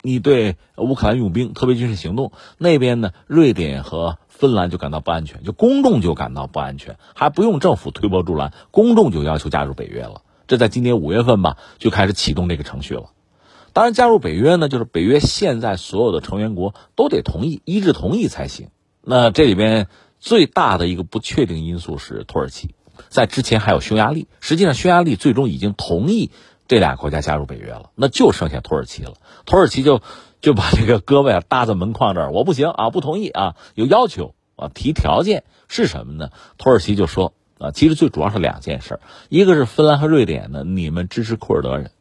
[0.00, 4.16] 你对乌克兰用兵、特别军事行动，那边呢，瑞典和。
[4.36, 10.22] 芬兰就感到不安全，就公众就感到不安全，还不用政府推波助澜，公众就要求加入北约了。
[10.48, 13.10] 这在今年五月份吧，就开始启动这个程序了。
[13.72, 18.70] 当然，加入北约呢，就是北约现在所有的成员国都得同意，一致同意才行。
[19.00, 19.86] 那这里边
[20.18, 22.74] 最大的一个不确定因素是土耳其，
[23.08, 26.32] 在之前还有匈牙利，实际上匈牙利最终已经同意
[26.66, 29.14] 这俩国家加入北约了，那就剩下土耳其了。
[29.46, 30.02] 土耳其就。
[30.44, 36.28] 就把这个胳膊啊搭在门框这儿，我不行啊，不同意啊，有要求啊，提条件是什么呢？
[36.58, 41.92] 土耳其就说啊，其实最主要是两件事，一个是芬兰和瑞典呢，你们支持库尔德人，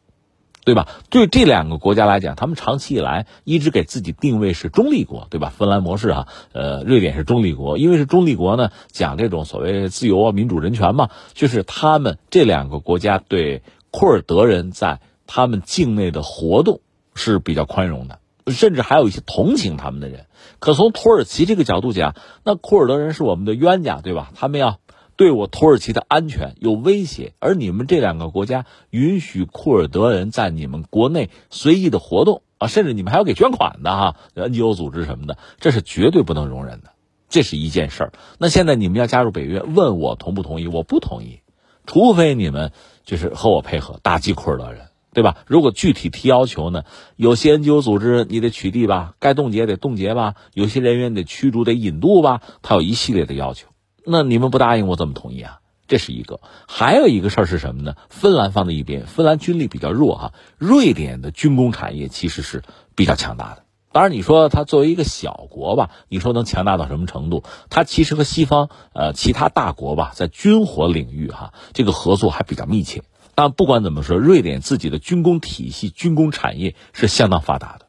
[0.65, 0.89] 对吧？
[1.09, 5.47] 对这两个国家来讲，他们长期以来一直给自己定位是中立国，对吧？
[5.57, 16.81] 芬兰模式啊，呃，瑞典是中立国，因为是中立国呢，讲这种所谓自由啊、民主、人权嘛，就是他们这两个国家对库尔德人在他们境内的活动
[17.15, 18.19] 是比较宽容的。
[18.47, 20.25] 甚至还有一些同情他们的人，
[20.59, 24.31] 可从土耳其这个角度讲，那库尔德人是我们的冤家，对吧？
[24.35, 24.79] 他们要
[25.15, 36.89] 对我土耳其的安全有威胁，而你们这两个国家允许库尔德人在你们国内随意的活动啊，甚至你们还要给捐款的哈，NGO 组织什么的，这是绝对不能容忍的，
[37.29, 38.13] 这是一件事儿。
[38.39, 40.67] 那现在你们要加入北约，问我同不同意？
[40.67, 41.41] 我不同意，
[41.85, 42.71] 除非你们
[43.05, 44.87] 就是和我配合打击库尔德人。
[45.13, 45.37] 对吧？
[45.47, 46.83] 如果具体提要求呢？
[47.15, 53.67] 有些 NGO 组织你得取缔吧，该冻结得冻结吧，有些人员得驱逐得引渡吧，他有一系列的要求。
[54.05, 55.59] 那你们不答应，我怎么同意啊？
[55.87, 56.39] 这是一个。
[56.67, 57.95] 还有一个事儿是什么呢？
[58.09, 60.33] 芬兰放在一边，芬兰军力比较弱哈。
[60.57, 62.63] 瑞典的军工产业其实是
[62.95, 63.63] 比较强大的。
[63.91, 67.43] 当然，你说它作为一个小国吧，你说能强大到什么程度？
[67.69, 73.03] 它其实和西方呃其他大国吧，在军火领域哈，这个合作还比较密切。
[73.35, 77.87] 但不管怎么说，瑞典自己的军工体系、军工产业是相当发达的。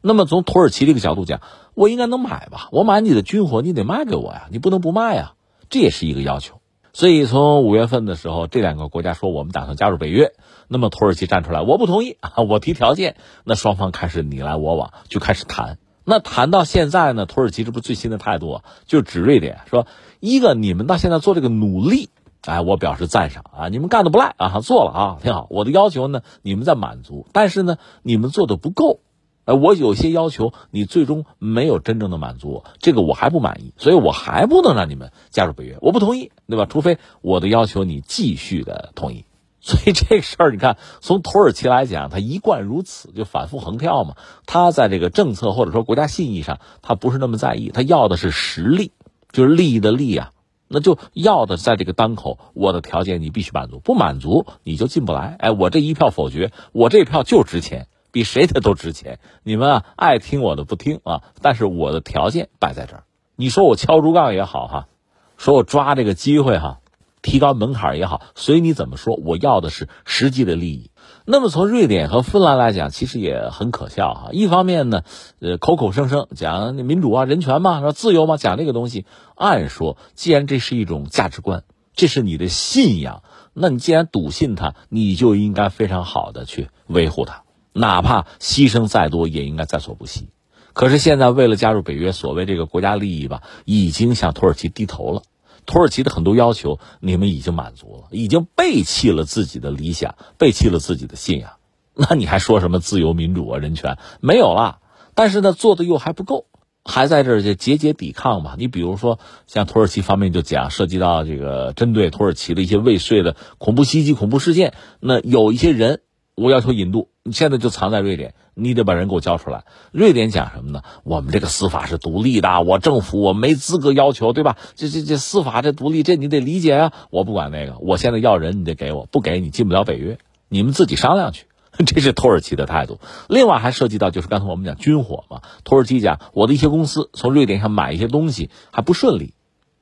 [0.00, 1.40] 那么从土耳其这个角度讲，
[1.74, 2.68] 我应该能买吧？
[2.72, 5.34] 我买你的军火，你得卖给我呀，你不能不卖呀，
[5.68, 6.60] 这也是一个要求。
[6.92, 10.32] 所以从五月份的时候，这两个国家说我们打算加入北约，
[10.68, 13.16] 那么土耳其站出来，我不同意啊， 我提条件。
[13.44, 15.78] 那双方开始你来我往，就开始谈。
[16.04, 19.86] 那谈到现在呢，土耳其这不最新的态度，就指瑞典说，
[20.20, 22.08] 一个你们到现在做这个努力。
[22.42, 25.46] 哎，我表示赞赏啊，你们干的不赖啊，做了啊，挺好。
[25.50, 29.00] 我的要求呢，你们在满足，但是呢，你们做的不够。
[29.44, 36.66] 哎，我有些要求，你最终没有真正的满足我，这个我还不满意，所以我还不能让你们加入北约，我不同意，对吧？
[36.66, 39.24] 除非我的要求你继续的同意。
[39.60, 44.14] 所以这事儿，你看，从土耳其来讲，他一贯如此，就反复横跳嘛。
[44.46, 48.92] 他在这个政策或者说国家信义上，他不是那么在意，他要的是实力，
[49.32, 50.30] 就是利益的利啊，
[50.68, 55.36] 那就要的在这个当口，我的条件你必须满足，不满足你就进不来。
[55.38, 57.88] 哎，我这一票否决，我这票就值钱。
[58.10, 63.04] 比谁的都值钱，你们啊爱听我的不听啊，但是我的条件摆在这儿。
[63.36, 64.88] 你说我敲竹杠也好哈，
[65.36, 66.80] 说我抓这个机会哈，
[67.20, 70.90] 提高门槛也好，随你怎么说，我要的是实际的利益。
[71.30, 74.28] 那么从瑞典和芬兰来讲，其实也很可笑哈。
[74.32, 75.02] 一方面呢，
[75.40, 79.04] 呃，口口声声讲民主啊、人权嘛、说自由嘛，讲这个东西。
[79.34, 81.64] 按说，既然这是一种价值观，
[81.94, 83.22] 这是你的信仰，
[83.52, 87.42] 那你既然笃信它，你就应该非常好的去维护它。
[87.74, 90.30] 哪怕牺牲再多，也应该在所不惜。
[90.72, 95.24] 可是现在为了加入北约，所谓这个国家利益吧，已经向土耳其低头了。
[95.68, 101.50] 土耳其的很多要求，你们已经满足了，已经背弃了自己的理想，背弃了自己的信仰。
[101.94, 103.98] 那你还说什么自由民主啊、人权？
[104.20, 104.78] 没有了。
[105.14, 106.46] 但是呢，做的又还不够，
[106.84, 108.54] 还在这儿就节节抵抗嘛。
[108.56, 116.00] 你比如说，像土耳其方面就讲，涉及到这个针对土耳其的一些未遂的恐怖袭击、恐怖事件，那有一些人。
[116.38, 119.64] 我要求引渡，你现在就藏在瑞典，你得把人给我交出来。
[119.90, 120.82] 瑞典讲什么呢？
[121.02, 124.56] 我们这个司法是独立的，我政府我没资格要求，对吧？
[124.76, 126.92] 这这这司法这独立，这你得理解啊！
[127.10, 130.18] 我不管那个，我现在要人，你得给我，不给你进不了北约，
[130.48, 131.46] 你们自己商量去。
[131.86, 132.98] 这是土耳其的态度。
[133.28, 139.34] 另外还涉及到就是刚才我们讲军火嘛，土耳其讲我的一些公司从瑞典上买一些东西还不顺利，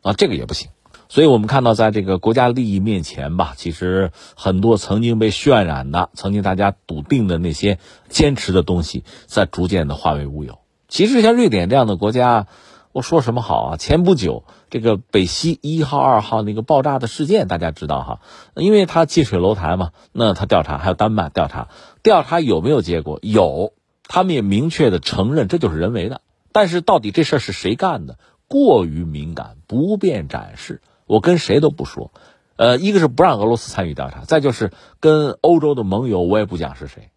[0.02, 0.68] 啊，这个也不行。
[1.08, 7.78] 所以我们看到，在这个国家利益面前吧，其实很多曾经被渲染的、曾经大家笃定的那些
[8.08, 10.58] 坚持的东西，在逐渐的化为乌有。
[10.88, 12.46] 其实像瑞典这样的国家，
[12.92, 13.76] 我说什么好啊？
[13.76, 18.20] 前不久这个北溪一号、二号那个爆炸的事件，大家知道哈，
[18.54, 21.68] 因为它近水楼台嘛，那它调查，还有丹麦调查，
[22.02, 23.18] 调查有没有结果？
[23.22, 23.72] 有，
[24.08, 26.20] 他们也明确的承认这就是人为的。
[26.52, 28.18] 但是到底这事儿是谁干的？
[28.48, 30.80] 过于敏感，不便展示。
[31.06, 32.12] 我跟谁都不说，
[32.56, 37.10] 呃，一个是不让俄罗斯参与调查，再就是跟欧洲的盟友我也不讲是谁，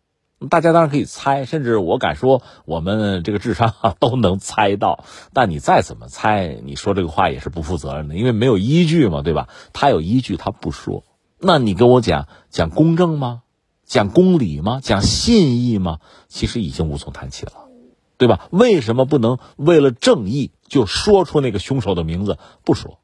[0.49, 5.03] 大家当然可以猜，甚至我敢说我们这个智商都能猜到。
[5.33, 9.49] 但你再怎么猜，你说这个话也是不负责任的，因为没有依据嘛，对吧？
[9.73, 11.03] 他有依据，他不说。
[11.39, 13.41] 那你跟我讲讲公正吗？
[13.85, 14.81] 讲公理吗？
[14.83, 15.97] 讲信义吗？
[16.27, 17.53] 其实已经无从谈起了，
[18.17, 18.47] 对吧？
[18.51, 22.37] 为什么不能为了正义就说出那个凶手的名字？
[22.63, 22.99] 不说。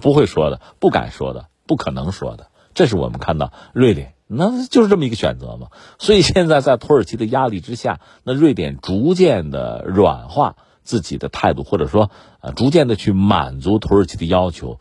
[0.00, 5.68] 不会说的，不敢说的，不可能说的，这是我们看到瑞典，那就是这么一个选择嘛。
[5.98, 12.10] 所以现在在土耳其的压力之下，那瑞典逐渐的软化自己的态度，或者说
[12.40, 14.78] 呃，逐渐的去满足土耳其的要求，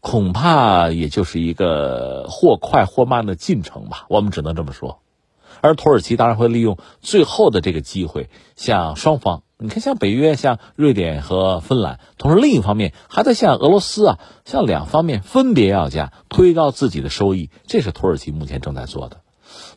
[0.00, 4.06] 恐怕也就是一个或快或慢的进程吧。
[4.08, 5.00] 我们只能这么说。
[5.60, 9.43] 而土耳其当然会利用最后的这个机会，向双方。
[9.56, 19.18] 你看，像北约、像瑞典和芬兰，同时另一方面还在向俄罗斯啊，向两方面分别要价，推高自己的收益，这是土耳其目前正在做的。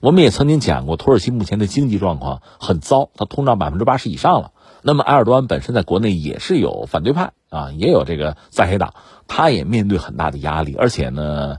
[0.02, 4.52] 我们也曾经讲过，土耳其目前的经济状况很糟，它通胀百分之八十以上了。
[4.82, 8.96] 那么埃尔多安本身在国内也是有反对派啊，也有这个在黑党，
[9.28, 11.58] 他也面对很大的压力，而且呢，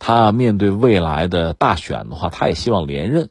[0.00, 3.30] 他面对未来的大选的话，他也希望连任。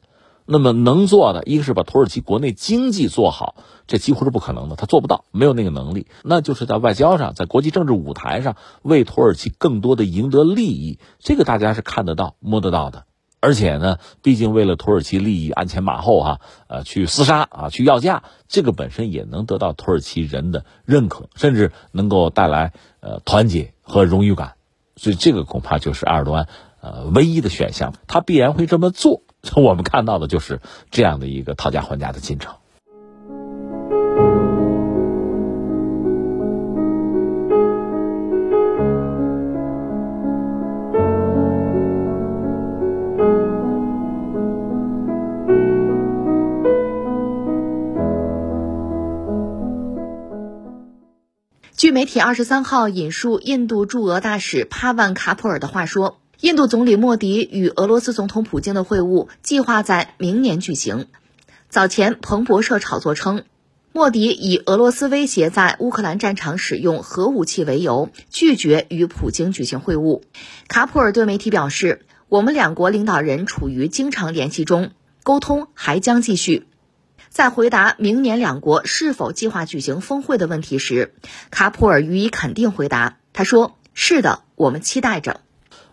[0.52, 3.54] 那么能做的，一个是把土耳其国内经济做好，
[3.86, 6.08] 这几乎是不可能的，他做不到，没有那个能力。
[6.22, 13.06] 那就是在外交上，在国际政治舞台上，为土耳其更多的赢得利益，这个大家是看得到、摸得到的。
[13.40, 24.52] 而且呢，毕竟为了土耳其利益鞍前马后哈，呃，去厮杀啊，去要价，这个本身也能得到土耳其人的认可，甚至能够带来呃团结和荣誉感。
[24.96, 26.46] 所以这个恐怕就是埃尔多安
[26.82, 29.22] 呃唯一的选项，他必然会这么做。
[29.42, 30.60] 从 我们看到的就是
[30.90, 32.54] 这样的一个讨价还价的进程。
[51.74, 56.21] 据媒体二十三号引述印度驻俄大使帕万卡普尔的话说。
[56.42, 61.06] 印度总理莫迪与俄罗斯总统普京的会晤计划在明年举行。
[61.68, 63.44] 早前，彭博社炒作称，
[63.92, 70.22] 莫迪以俄罗斯威胁在乌克兰战场使用核武器为由，拒绝与普京举行会晤。
[70.66, 74.90] 卡普尔对媒体表示：“我们两国领导人处于经常联系中，
[75.22, 76.66] 沟通还将继续。”
[77.30, 81.14] 在回答明年两国是否计划举行峰会的问题时，
[81.52, 83.18] 卡普尔予以肯定回答。
[83.32, 85.40] 他说：“是的，我们期待着。”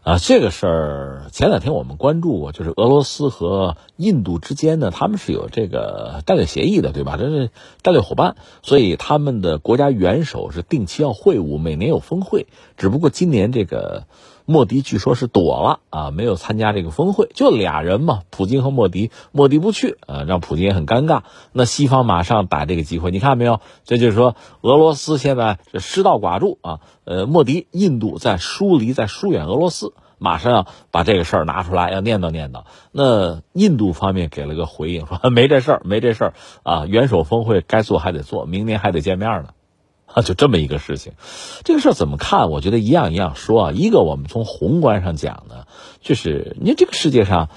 [0.10, 7.16] 啊，这个事儿前两天我们关注过，就是俄罗斯和印度之间呢，他们是有这个战略协议的，对吧？
[7.16, 7.52] 这是
[7.84, 12.48] 战略伙伴，所以他们的国家元首是定期要会晤，每年有峰会。
[12.76, 14.06] 只不过今年这个。
[14.50, 21.22] 莫迪据说是躲了啊，没有参加这个峰会，就俩人嘛，普京和莫迪，莫迪不去，呃，让普京也很尴尬。
[21.52, 23.62] 那西方马上打这个机会，你看没有？
[23.84, 32.64] 这就是说，俄罗斯现在是失道寡助啊，呃，莫迪，印度在疏离，在疏远俄罗斯，马上要把这个事儿拿出来，要念叨念叨。
[32.92, 36.34] 那印度方面给了个回应，说没这事儿，没这事儿
[36.64, 39.50] 啊，元首峰会该做还得做，明年还得见面呢。
[40.14, 41.14] 啊，就这么一个事情，
[41.64, 42.50] 这个事儿怎么看？
[42.50, 43.72] 我觉得一样一样说啊。
[43.72, 45.66] 一个，我们从宏观上讲呢，
[46.02, 47.50] 就是你这个世界上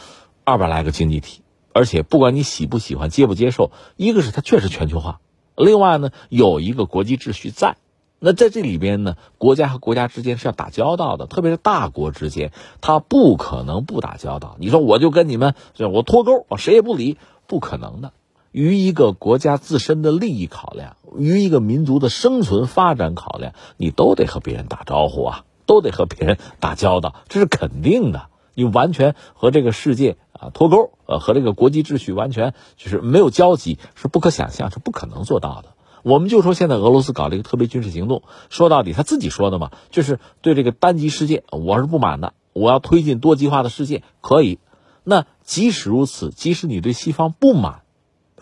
[0.45, 1.43] 二百来个经济体，
[1.73, 5.21] 而且不管你喜不喜欢、接不接受，一个是它确实全球化，
[5.57, 7.77] 另外呢有一个国际秩序在。
[8.25, 14.57] 那在这里边呢，国家和国家之间是要打交道的，特别是大国之间，它不可能不打交道。
[14.61, 15.55] 你说我就跟你们，
[15.93, 18.13] 我脱钩，我谁也不理，不可能的。
[18.53, 28.27] 于一个国家自身的利益考量，于一个民族的生存发展考量，你都得和别人打招呼啊，都得和别人打交道，这是肯定的。
[28.55, 35.71] 你完全和这个世界啊脱钩，呃，和这个国际秩序完全就是没有交集，是不可想象，是不可能做到的。
[36.03, 44.59] 我们就说现在俄罗斯搞了一个特别军事行动，说到底他自己说的嘛，就是对这个单极世界我是不满的，我要推进多极化的世界，可以。
[45.05, 47.82] 那即使如此，即使你对西方不满。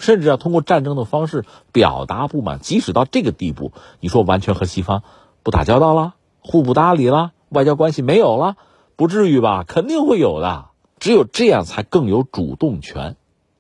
[0.01, 3.71] 甚至要通过战争的方式表达不满，即使到这个地步，
[4.01, 5.05] 你说完全和西方
[5.45, 8.57] 不打交道了，互不搭理了，外交关系没有了，
[8.97, 9.65] 不至于吧？
[9.69, 10.67] 肯定会有的。
[10.99, 13.17] 只有这样才更有主动权，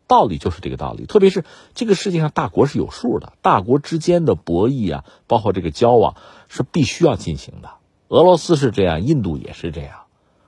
[0.06, 1.06] 道理就是这个道理。
[1.06, 6.16] 特别是这个世界上大国是有数的，大国之间的博弈啊，包括这个交往
[6.48, 7.70] 是必须要进行的。
[8.08, 10.00] 俄罗斯是这样，印度也是这样。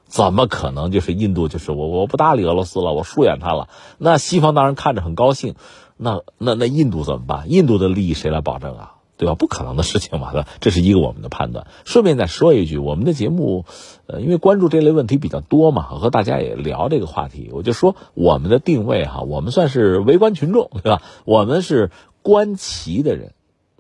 [0.05, 3.71] 怎么可能就是印度就是我我不搭理俄罗斯了，我疏远他了？
[3.97, 5.55] 那西方当然看着很高兴，
[5.97, 7.51] 那那那印度怎么办？
[7.51, 8.95] 印度的利益谁来保证啊？
[9.19, 9.37] 对吧？
[9.37, 11.69] 不可能的事情嘛，这是一个我们的判断。
[11.85, 13.65] 顺便再说一句，我们的节目，
[14.07, 21.03] 呃，因为关注这类问题比较多嘛，和大家也聊这个话题，我就说我们的定位哈，我们算是围观群众，对吧？
[21.25, 21.91] 我们是
[22.23, 23.33] 观棋的人。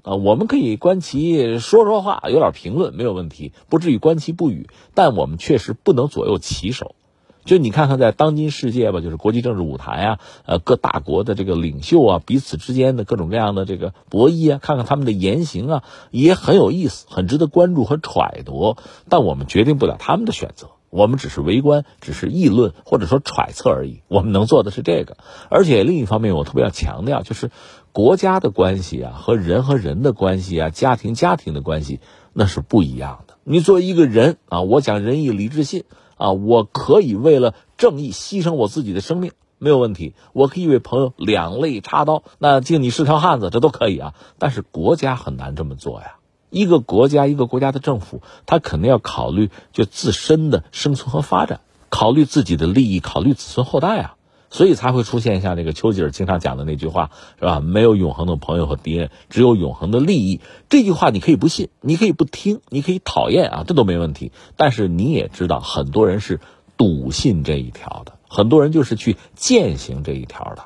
[0.02, 4.68] 啊，我们可以观棋说说话，有点评论没有问题，不至于观棋不语。
[4.94, 6.96] 但我们确实不能左右棋手。
[7.44, 18.76] 就你看看，在当今世界吧，就是国际政治舞台啊，呃，各大国的这个领袖啊，彼此之间的各种各样的这个博弈啊，看看他们的言行啊，也很有意思，很值得关注和揣度。
[19.08, 24.02] 但我们决定不了他们的选择，我们只是围观，只是议论或者说揣测而已。
[24.08, 25.16] 我们能做的是这个。
[25.48, 27.50] 而且另一方面，我特别要强调，就是。
[27.94, 32.00] 国家的关系啊，和人和人的关系啊，家庭家庭的关系，
[32.32, 33.34] 那是不一样的。
[33.44, 35.84] 你作为一个人啊，我讲仁义礼智信
[36.22, 40.14] 啊，我可以为了正义牺牲我自己的生命，没有问题。
[40.32, 44.14] 我可以为朋友两肋插刀，那敬你是条汉子，这都可以啊。
[44.38, 46.18] 但是国家很难这么做呀。
[46.48, 54.14] 一个国家，一个国家的政府，他肯定要考虑就自身的生存和发展，考虑自己的利益，考虑子孙后代啊。
[54.52, 57.60] 所以才会出现像这个丘吉尔经常讲的那句话，是吧？
[57.60, 60.42] 没有永恒的朋友和敌人，只有永恒的利益。
[60.68, 64.30] 这句话你可以不信，你可以不听，你可以讨厌啊，这都没问题。
[64.56, 66.38] 但是你也知道，很多人是
[66.76, 70.64] 笃信这一条的，很多人就是去践行这一条的。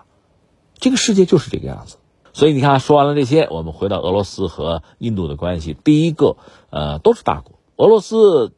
[0.74, 1.98] 这个世界就是这个样子。
[2.32, 5.76] 所以你看，说完了这些，我们回到俄罗斯和印度的关系。
[5.84, 6.36] 第一个，
[6.70, 8.52] 呃，都是大国，俄罗斯。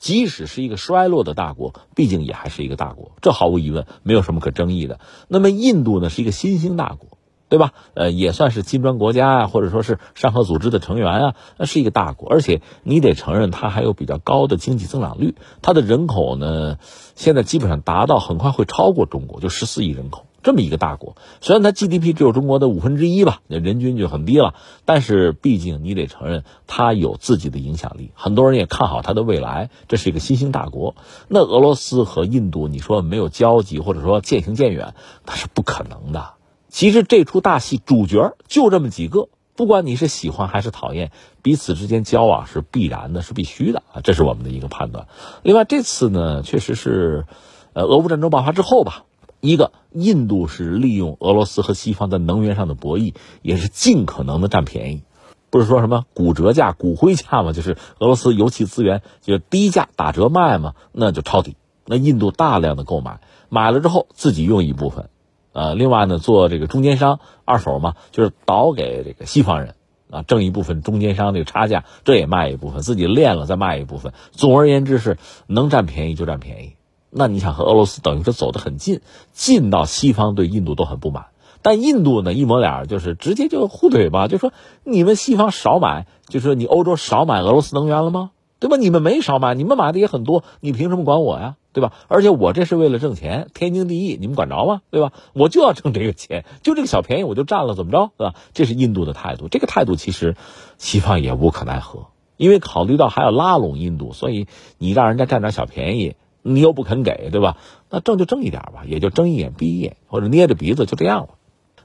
[0.00, 4.98] 即使是一个衰落的大国，毕竟也还是一个大国，这毫无疑问，没有什么可争议的。
[5.28, 7.18] 那么印度呢，是一个新兴大国，
[7.50, 7.74] 对吧？
[7.92, 16.78] 呃，也算是金砖国家啊，或者说是上合组织的成员啊，那是一个大国，而且你得承认，它还有比较高的经济增长率，它的人口呢，
[17.14, 20.24] 现在基本上达到，很快会超过中国，就十四亿人口。
[20.42, 29.70] 这么一个大国，虽然它 GDP 只有中国的五分之一吧，那人均就很低了，但是毕竟你得承认它有自己的影响力，很多人也看好它的未来。
[29.88, 30.94] 这是一个新兴大国。
[31.28, 34.94] 那俄罗斯和印度，你说没有交集，或者说渐行渐远，
[35.26, 36.32] 那是不可能的。
[36.68, 41.12] 其实这出大戏主角就这么几个，不管你是喜欢还是讨厌，
[41.42, 45.06] 彼此之间交往是必然的，是必须的啊，这是我们的一个判断。
[45.42, 47.26] 另外这次呢，确实是，
[47.74, 49.04] 呃，俄乌战争爆发之后吧。
[49.40, 55.02] 一个，印度是利用俄罗斯和西方在能源上的博弈，也是尽可能的占便宜。
[55.48, 57.52] 不是说什么骨折价、骨灰价吗？
[57.52, 61.56] 就是俄罗斯油气资源就低价打折卖嘛，那就抄底。
[61.86, 65.08] 那印度大量的购买，买了之后自己用一部分，
[65.52, 69.74] 呃，另外呢做这个中间商，二手嘛，就是倒给这个西方人
[70.08, 74.12] 啊，挣一部分中间商这个差价，这也卖一部分，自己炼了再卖一部分。
[74.30, 75.18] 总而言之是
[75.48, 76.74] 能占便宜就占便宜。
[77.10, 79.00] 那你想和俄罗斯等于是走得很近，
[79.32, 81.26] 近到西方对印度都很不满。
[81.62, 84.52] 但印度呢，一抹脸就是直接就互怼吧，就说
[84.84, 88.30] 你们西方少买，就说你欧洲少买俄罗斯能源了吗？
[88.60, 88.76] 对吧？
[88.76, 91.56] 你们没少买，你们买的也很多，你凭什么管我呀？
[91.72, 91.92] 对吧？
[92.08, 94.82] 而且我这是为了挣钱，天经地义，你们管着吗？
[94.90, 95.12] 对吧？
[95.32, 98.10] 我就要挣这个钱，就这个小便宜我就占了，怎么着？
[98.16, 98.34] 对吧？
[98.54, 100.36] 这是印度的态度，这个态度其实
[100.78, 102.06] 西方也无可奈何，
[102.36, 104.46] 因为考虑到还要拉拢印度，所以
[104.78, 106.14] 你让人家占点小便宜。
[106.42, 107.56] 你又不肯给，对吧？
[107.90, 111.28] 那挣就挣一点吧，也就睁一眼闭一眼，或者捏着鼻子就这样了。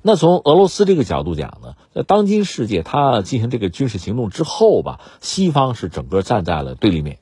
[0.01, 7.18] 那从俄罗斯这个角度讲呢，在当今世界，他进行这个军事行动之后吧，西方是整个站在了对立面。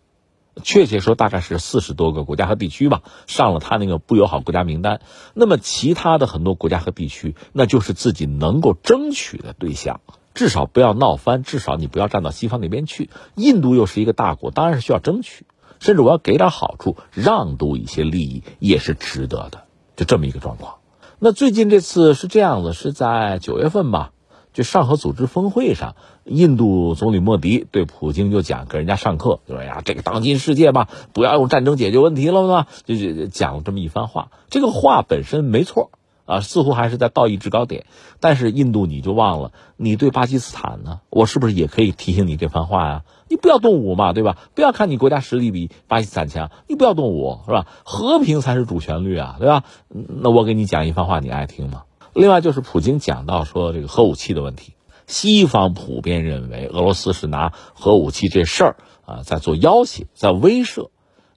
[0.62, 5.02] 确切说，大概是四十多个国家和地区吧，上了他那个不友好国家名单。
[5.34, 10.02] 那么其他的很多国家和地区，那就是自己能够争取的对象，
[10.36, 13.10] 至少不要闹翻，至少你不要站到西方那边去。
[13.34, 15.48] 印度又是一个大国，当然是需要争取。
[15.84, 19.66] 甚至我要给点好处，让渡一些利益也是值得的，
[19.98, 20.76] 就这么一个状况。
[21.20, 24.14] 那最近这次是这样子，是在九月份吧，
[24.54, 34.32] 就上合组织峰会上，印度总理莫迪对普京就讲，给人家上课，就说呀，这个当今世界吧，不要用战争解决问题了嘛，就就讲了这么一番话。
[34.50, 35.92] 这个话本身没错。
[36.26, 37.86] 啊，似乎还是在道义制高点，
[38.20, 41.02] 但是印度你就忘了，你对巴基斯坦呢？
[41.10, 43.04] 我是不是也可以提醒你这番话呀？
[43.28, 44.38] 你不要动武嘛，对吧？
[44.56, 47.68] 不要看你国家实力比巴基斯坦强，你不要动武，是吧？
[47.84, 49.64] 和平才是主旋律啊，对吧？
[49.90, 51.84] 那我给你讲一番话，你爱听吗？
[52.14, 54.76] 另外就是普京讲到说这个核武器的问题，
[55.08, 60.90] 西方普遍认为俄罗斯是拿核武器这事儿啊在做要挟，在威慑。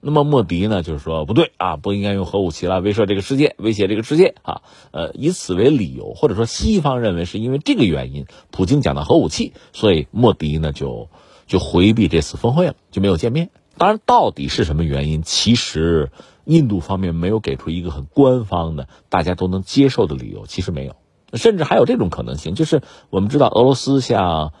[0.07, 4.61] 那么莫迪呢，就是说不对啊，不应该用核武器来威慑这个世界，威胁这个世界啊。
[4.91, 11.09] 呃，以此为理由，或者说西方认为是因为这个原因，普京讲到核武器，所以莫迪呢就
[11.45, 13.49] 就回避这次峰会了，就没有见面。
[13.77, 16.09] 当然，到底是什么原因，其实
[16.45, 20.95] 印度方面没有给出一个很官方的、大家都能接受的理由，其实没有。
[21.33, 24.53] 甚至还有这种可能性，就是我们知道俄罗斯像。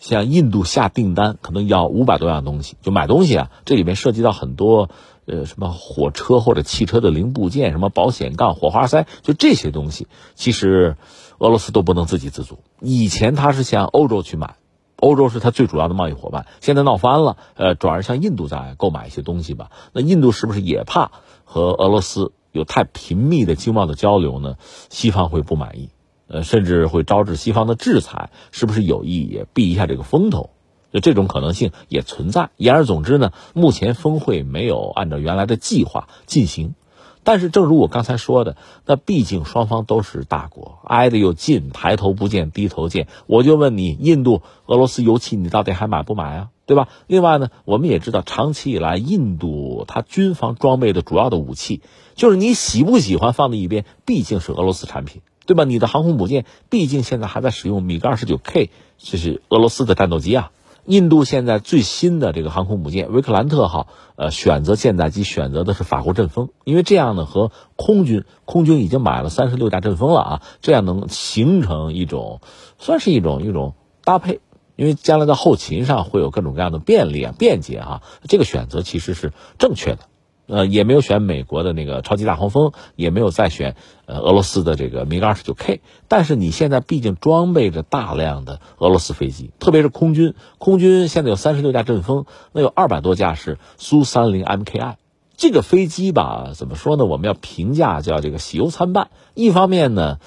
[0.00, 4.88] 像印度下订单，可能要五百多样东西，就买东西啊，这里面涉及到很多，
[5.26, 10.96] 呃，什么火车或者汽车的零部件，什么保险杠、火花塞，就这些东西，其实
[11.38, 12.58] 俄罗斯都不能自给自足。
[12.80, 14.56] 以前他是向欧洲去买，
[14.96, 19.70] 欧洲是他最主要的贸易伙伴，现在闹翻了，呃，转而向印度在购买一些东西吧。
[19.92, 21.12] 那印度是不是也怕
[21.44, 24.56] 和俄罗斯有太频密的经贸的交流呢？
[24.88, 25.90] 西方会不满意。
[26.30, 30.50] 呃，甚至会招致西方的制裁，是不是有意也避一下这个风头？
[30.92, 32.50] 就这种可能性也存在。
[32.56, 36.74] 言而总之呢，目前峰会没有按照原来的计划进行。
[37.22, 38.56] 但是，正如我刚才说的，
[38.86, 43.08] 那毕竟双方都是大国，挨得又近，抬头不见低头见。
[43.26, 46.48] 我就问你，印度、俄罗斯油气，你到底还买不买啊？
[46.64, 46.88] 对吧？
[47.06, 51.82] 另外呢，我们也知道，长期以来，印度它军方装备的主要的武器，
[52.14, 55.20] 就是你喜不喜欢放在一边，毕竟是俄罗斯产品。
[55.46, 55.64] 对吧？
[55.64, 60.52] 你的航空母舰毕竟现在还在使用米格二十九 K，这是俄罗斯的战斗机啊。
[60.86, 72.40] 印度现在最新的这个航空母舰维克兰特号，呃，选择舰载机选择的是法国阵风，因为这样呢和空军，空军已经买了三十六架阵风了啊，这样能形成一种，
[72.78, 73.74] 算是一种一种
[74.04, 74.40] 搭配，
[74.74, 80.09] 因为将来在后勤上会有各种各样的便利啊、便捷啊，这个选择其实是正确的。
[80.50, 83.76] 呃，也没有选美国的那个超级大黄蜂，也没有再选
[84.06, 85.80] 呃俄罗斯的这个米格二十九 K。
[86.08, 94.96] 但是你现在毕竟装备着大量的俄罗斯飞机，特别是空军，空军现在有三十六架阵风，那有二百多架是苏三零 MKI。
[95.36, 97.06] 这个飞机吧，怎么说呢？
[97.06, 99.08] 我们要评价叫这个喜忧参半。
[99.34, 100.18] 一方面呢，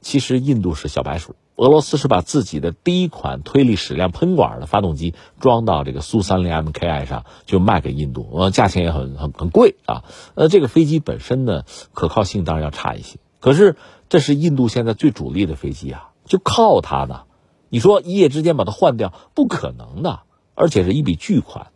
[0.00, 1.34] 其实印度是小白鼠。
[1.62, 10.02] 俄罗斯是把自己的第一款推力矢量喷管的发动机装到这个苏三零 MKI 上，就卖给印度，呃，价钱也很很很贵啊。
[10.34, 13.20] 呃，这个飞机本身呢，可靠性当然要差一些。
[13.38, 13.76] 可是
[14.08, 17.26] 这是印度现在最主力的飞机啊，就靠它呢。
[17.68, 20.22] 你说一夜之间把它换掉，不可能的，
[20.56, 21.68] 而且是一笔巨款。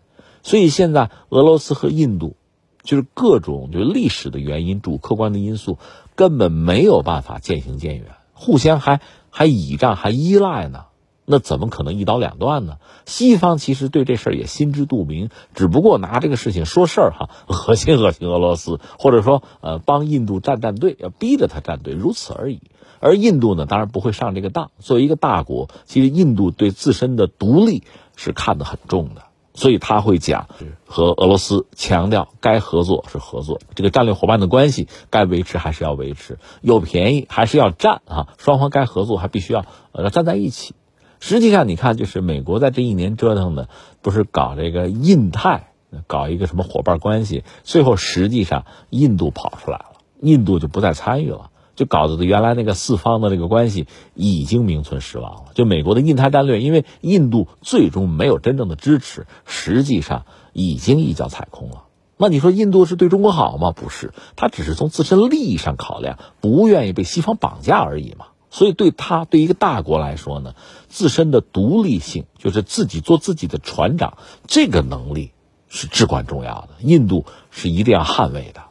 [0.43, 2.35] 所以现在俄罗斯和印度，
[2.83, 5.79] 就是各种就历史的原因、主客观的因素，
[6.17, 9.01] 根本没有办法渐行渐远，互相还。
[9.37, 10.87] 还倚仗还依赖呢，
[11.27, 12.79] 那怎么可能一刀两断呢？
[13.05, 22.63] 西方其实对这事儿也心知肚明，只不过拿这个事情说事儿哈， 恶心恶心俄罗斯，或者说呃帮印度站站队，要逼着他站队，如此而已。
[22.99, 24.71] 而印度呢，当然不会上这个当。
[24.79, 27.83] 作为一个大国，其实印度对自身的独立
[28.17, 29.26] 是看得很重的，
[29.57, 30.47] 所以他会讲
[30.87, 40.75] 和俄罗斯强调该合作是合作，这个战略伙伴的关系该维持还是要维持，有便宜还是要占啊，双方该合作还必须要呃站在一起。
[41.19, 43.71] 实际上，你看，就是美国在这一年折腾的，
[44.03, 45.73] 不是搞这个印太，
[46.07, 55.45] 搞一个什么伙伴关系，最后实际上印度跑出来了，印度就不再参与了，就搞得原来那个四方的这个关系已经名存实亡了。
[55.55, 61.85] 就美国的印太战略，因为印度最终没有真正的支持，实际上已经一脚踩空了。
[62.17, 63.73] 那你说印度是对中国好吗？
[63.73, 68.29] 不是，他只是从自身利益上考量，不愿意被西方绑架而已嘛。
[68.49, 70.55] 所以，对他对一个大国来说呢，
[70.89, 74.17] 自身的独立性，就是自己做自己的船长，
[74.47, 75.33] 这个能力
[75.69, 76.69] 是至关重要的。
[76.81, 78.63] 印度是一定要捍卫的。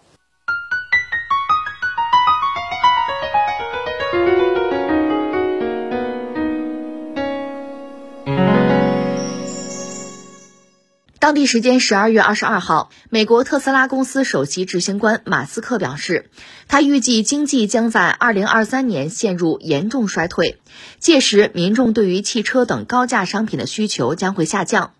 [11.25, 16.29] 当地时间十二月二十二号，美国特斯拉公司首席执行官马斯克表示，
[16.67, 20.59] 他预计经济将在二零二三年陷入严重衰退，
[20.99, 24.91] 届时民众对于汽车等高价商品的需求将会下降。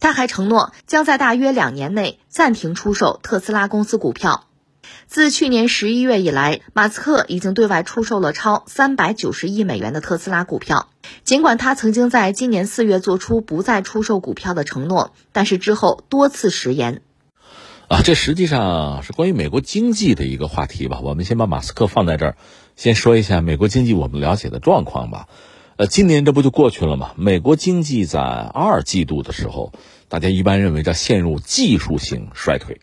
[0.00, 4.46] 他还承诺将在大约两年内暂停出售特斯拉公司股票。
[5.06, 10.88] 自去年十一月以来，马斯克已经对外出售了超三百九十亿美元的特斯拉股票。
[11.24, 17.02] 尽管他曾经在今年四月做出不再出售股票的承诺，但是之后多次食言。
[17.88, 21.00] 啊，这实际上是关于美国经济的一个话题吧。
[21.02, 22.36] 我们先把马斯克放在这儿，
[22.74, 25.28] 先说一下美国经济我们了解的状况吧。
[25.76, 27.12] 呃，今年这不就过去了吗？
[27.16, 29.72] 美国经济在二季度的时候，
[30.08, 32.80] 大家一般认为叫陷入技术性衰退。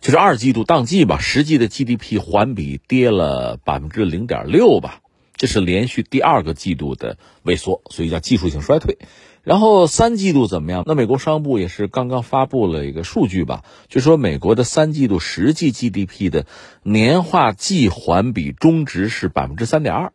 [0.00, 5.01] 就是二季度当季吧，实际的 GDP 环比跌了百分之零点六吧，
[5.42, 8.98] 这是连续第二个季度的萎缩，所以叫技术性衰退。
[9.42, 10.84] 然后三季度怎么样？
[10.86, 16.46] 那美国商务部也是刚刚发布了一个数据吧，就说美国的三季度实际 GDP 的
[16.84, 20.12] 年化季环比中值是百分之三点二，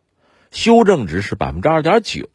[0.50, 2.26] 修正值是百分之二点九，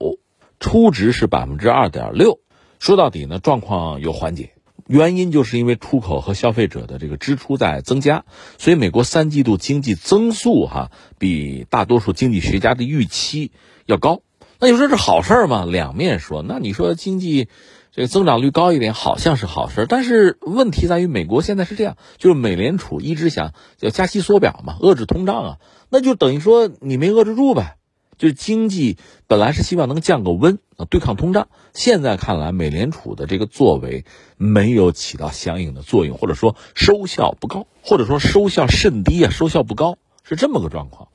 [0.60, 2.42] 初值是百分之二点六。
[2.78, 4.52] 说到底呢，状况有缓解。
[4.88, 8.26] 原因就是因为出口和消费者的这个支出在增加，
[8.58, 13.52] 所以美国三季度经济增速哈比大多数经济学家的预期
[13.86, 14.22] 要高。
[14.60, 15.66] 那你说这好事吗？
[15.66, 16.42] 两面说。
[16.42, 17.50] 那你说经济
[17.92, 25.58] 这个增长率高一点，好像是好事，但是问题在于美国现在是这样，就是美联储一直想要加息缩表嘛，遏制通胀啊，
[25.90, 27.76] 那就等于说你没遏制住呗。
[28.18, 28.98] 就是经济
[29.28, 31.48] 本来是希望能降个温啊，对抗通胀。
[31.74, 34.06] 现在看来，美联储的这个作为
[34.38, 41.10] 没有起到相应的作用，或者说收效不高，或者说收效甚低啊，收效不高是这么个状况。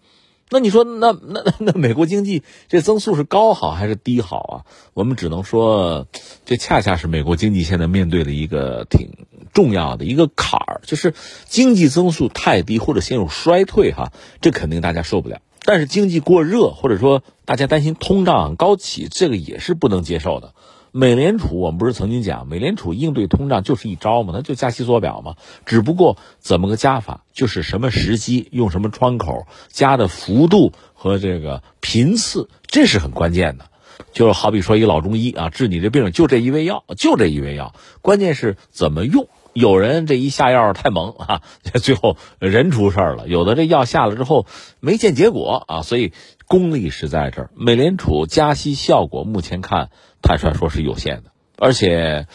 [0.50, 4.54] 那你说，那那那那美国经济这增速是高好还是低好啊？
[4.94, 6.08] 我们只能说，
[6.46, 11.12] 这恰恰是美国经济现在面对的一个挺重要的一个坎儿，就是
[11.44, 15.42] 经济增速太低或者陷入衰退哈，这肯定大家受不了。
[15.64, 20.54] 但是经济过热，或者说大家担心通胀高企，这个也是不能接受的。
[20.90, 25.36] 美联储，我们不是曾经讲，美联储应对通胀就是一招嘛，那就加息缩表嘛。
[25.66, 33.66] 只不过怎么个加法，就是什么时机、用什么窗口、加的幅度和这个频次，这是很关键的。
[34.12, 39.28] 就好比说一老中医啊，治你这病就这一味药，就这一味药，关键是怎么用。
[39.58, 41.42] 有人这一下药太猛啊，
[41.82, 44.46] 最后人出事儿了；有的这药下了之后
[44.78, 46.12] 没见结果啊，所以
[46.46, 47.50] 功力是在这儿。
[47.56, 49.90] 美联储加息效果目前看，
[50.22, 52.28] 坦率说是有限的，而且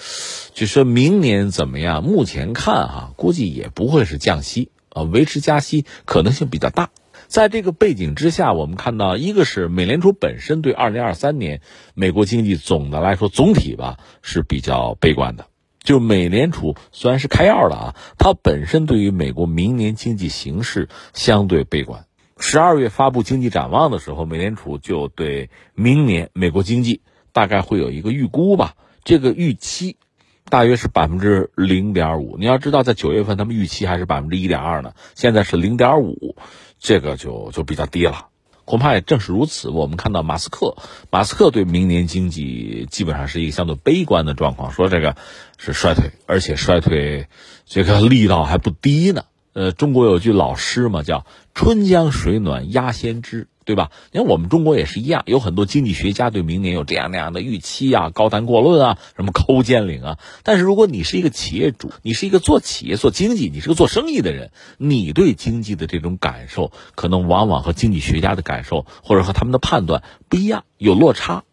[0.53, 2.03] 就说明年怎么样？
[2.03, 6.89] 目前看哈，估计也不会是降息啊，维持加息可能性比较大。
[7.28, 11.61] 在这个背景之下，我们看到一个是美联储本身对二零二三年
[11.93, 15.45] 美国经济总的来说总体吧是比较悲观的。
[15.84, 22.06] 就美联储虽然是开药的啊，它本身对于美国明年经济形势相对悲观。
[22.40, 28.76] 十二月发布经济展望的时候，美联储就对明年美国经济大概会有一个预估吧。
[29.04, 29.98] 这个预期
[30.50, 32.38] 大约是百分之零点五。
[32.38, 36.36] 你要知道，在九月份他们预期还是百分之一点二呢，现在是零点五，
[36.80, 38.28] 这个就就比较低了。
[38.66, 40.76] 恐怕也正是如此，我们看到马斯克，
[41.11, 45.16] 马斯克对明年经济基本上是一个相对悲观的状况，说这个
[45.57, 47.28] 是衰退，而且衰退
[47.66, 49.26] 这个力道还不低呢。
[49.53, 53.91] 呃，中国有句老诗嘛，叫“春江水暖鸭先知”，对吧？
[54.11, 60.20] 你看我们中国也是一样，有很多经济学家对明年有这样那样的预期啊，高谈阔论啊，什么抠尖领啊。
[60.43, 71.43] 但是如果你是一个企业主，你是一个做企业做经济，你是个做生意的人，你对经济的这种感受，可能往往和经济学家的感受或者和他们的判断不一样，有落差。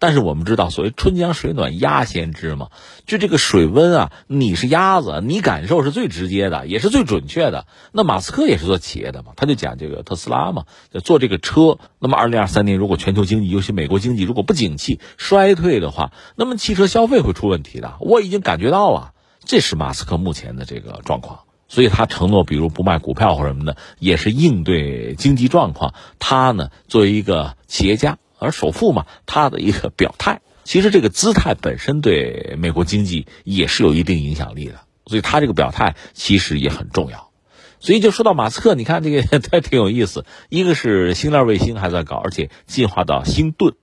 [0.00, 2.70] 但是我们知道，所谓春江水暖鸭先知嘛，
[3.06, 7.66] 就这个水温啊，你是鸭子，你感受是最直接的，也是最准确的。
[7.92, 10.64] 那马斯克也是做企业的嘛，他就讲这个特斯拉嘛，
[11.04, 11.78] 做这个车。
[11.98, 17.96] 那么，二零二三年如果全球经济，尤其美国经济如果不景气、衰退的话，那么汽车消费会出问题的。
[18.00, 19.12] 我已经感觉到了，
[19.44, 21.40] 这是马斯克目前的这个状况。
[21.68, 25.92] 所以他承诺，比如不卖股票或什么的，也是应对经济状况。
[26.18, 28.16] 他呢，作为一个企业家。
[28.40, 37.30] 而首富嘛，他的一个表态，其实这个姿态本身对美国经济也是有一定影响力的，所以他这个表态其实也很重要。
[37.78, 43.74] 所以就说到马斯克，你看这个 他挺有意思，一个是星链卫星还在搞，而且进化到星盾，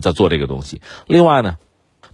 [0.00, 0.80] 在做这个东西。
[1.06, 1.56] 另外呢，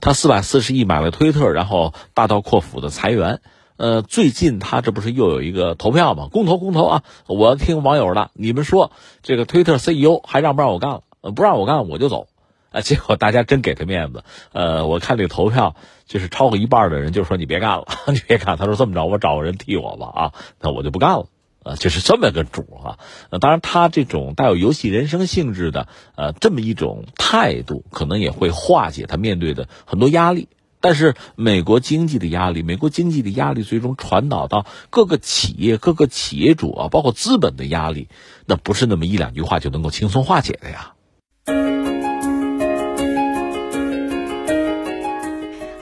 [0.01, 3.41] 他四百四十亿买了推特，然后大刀阔斧的裁员。
[3.77, 6.29] 呃，最近他这不是又有一个投票吗？
[6.31, 7.03] 公投公投啊！
[7.27, 8.93] 我听网友的，你们说
[9.25, 11.03] 这个推特 CEO 还让不让我干了？
[11.31, 12.27] 不让我干我就走，
[12.71, 18.57] 啊，结果大家真给他面子，呃，我看这个投票就是超过一半的人就说你别干了， 你别干。
[18.57, 21.29] 他说这么着，我找个人替我吧，啊，那我就不干了，
[21.63, 22.99] 啊，就是这么个主啊。
[23.31, 30.49] 那当然，他这种带有游戏人生性质的，呃，这么一种态度，可能也会化解他面对的很多压力。
[30.81, 38.09] 但是美国经济的压力，美国经济的压力最终传导到各个企业、各个企业主啊，包括资本的压力，
[38.45, 40.94] 那不是那么一两句话就能够轻松化解的呀。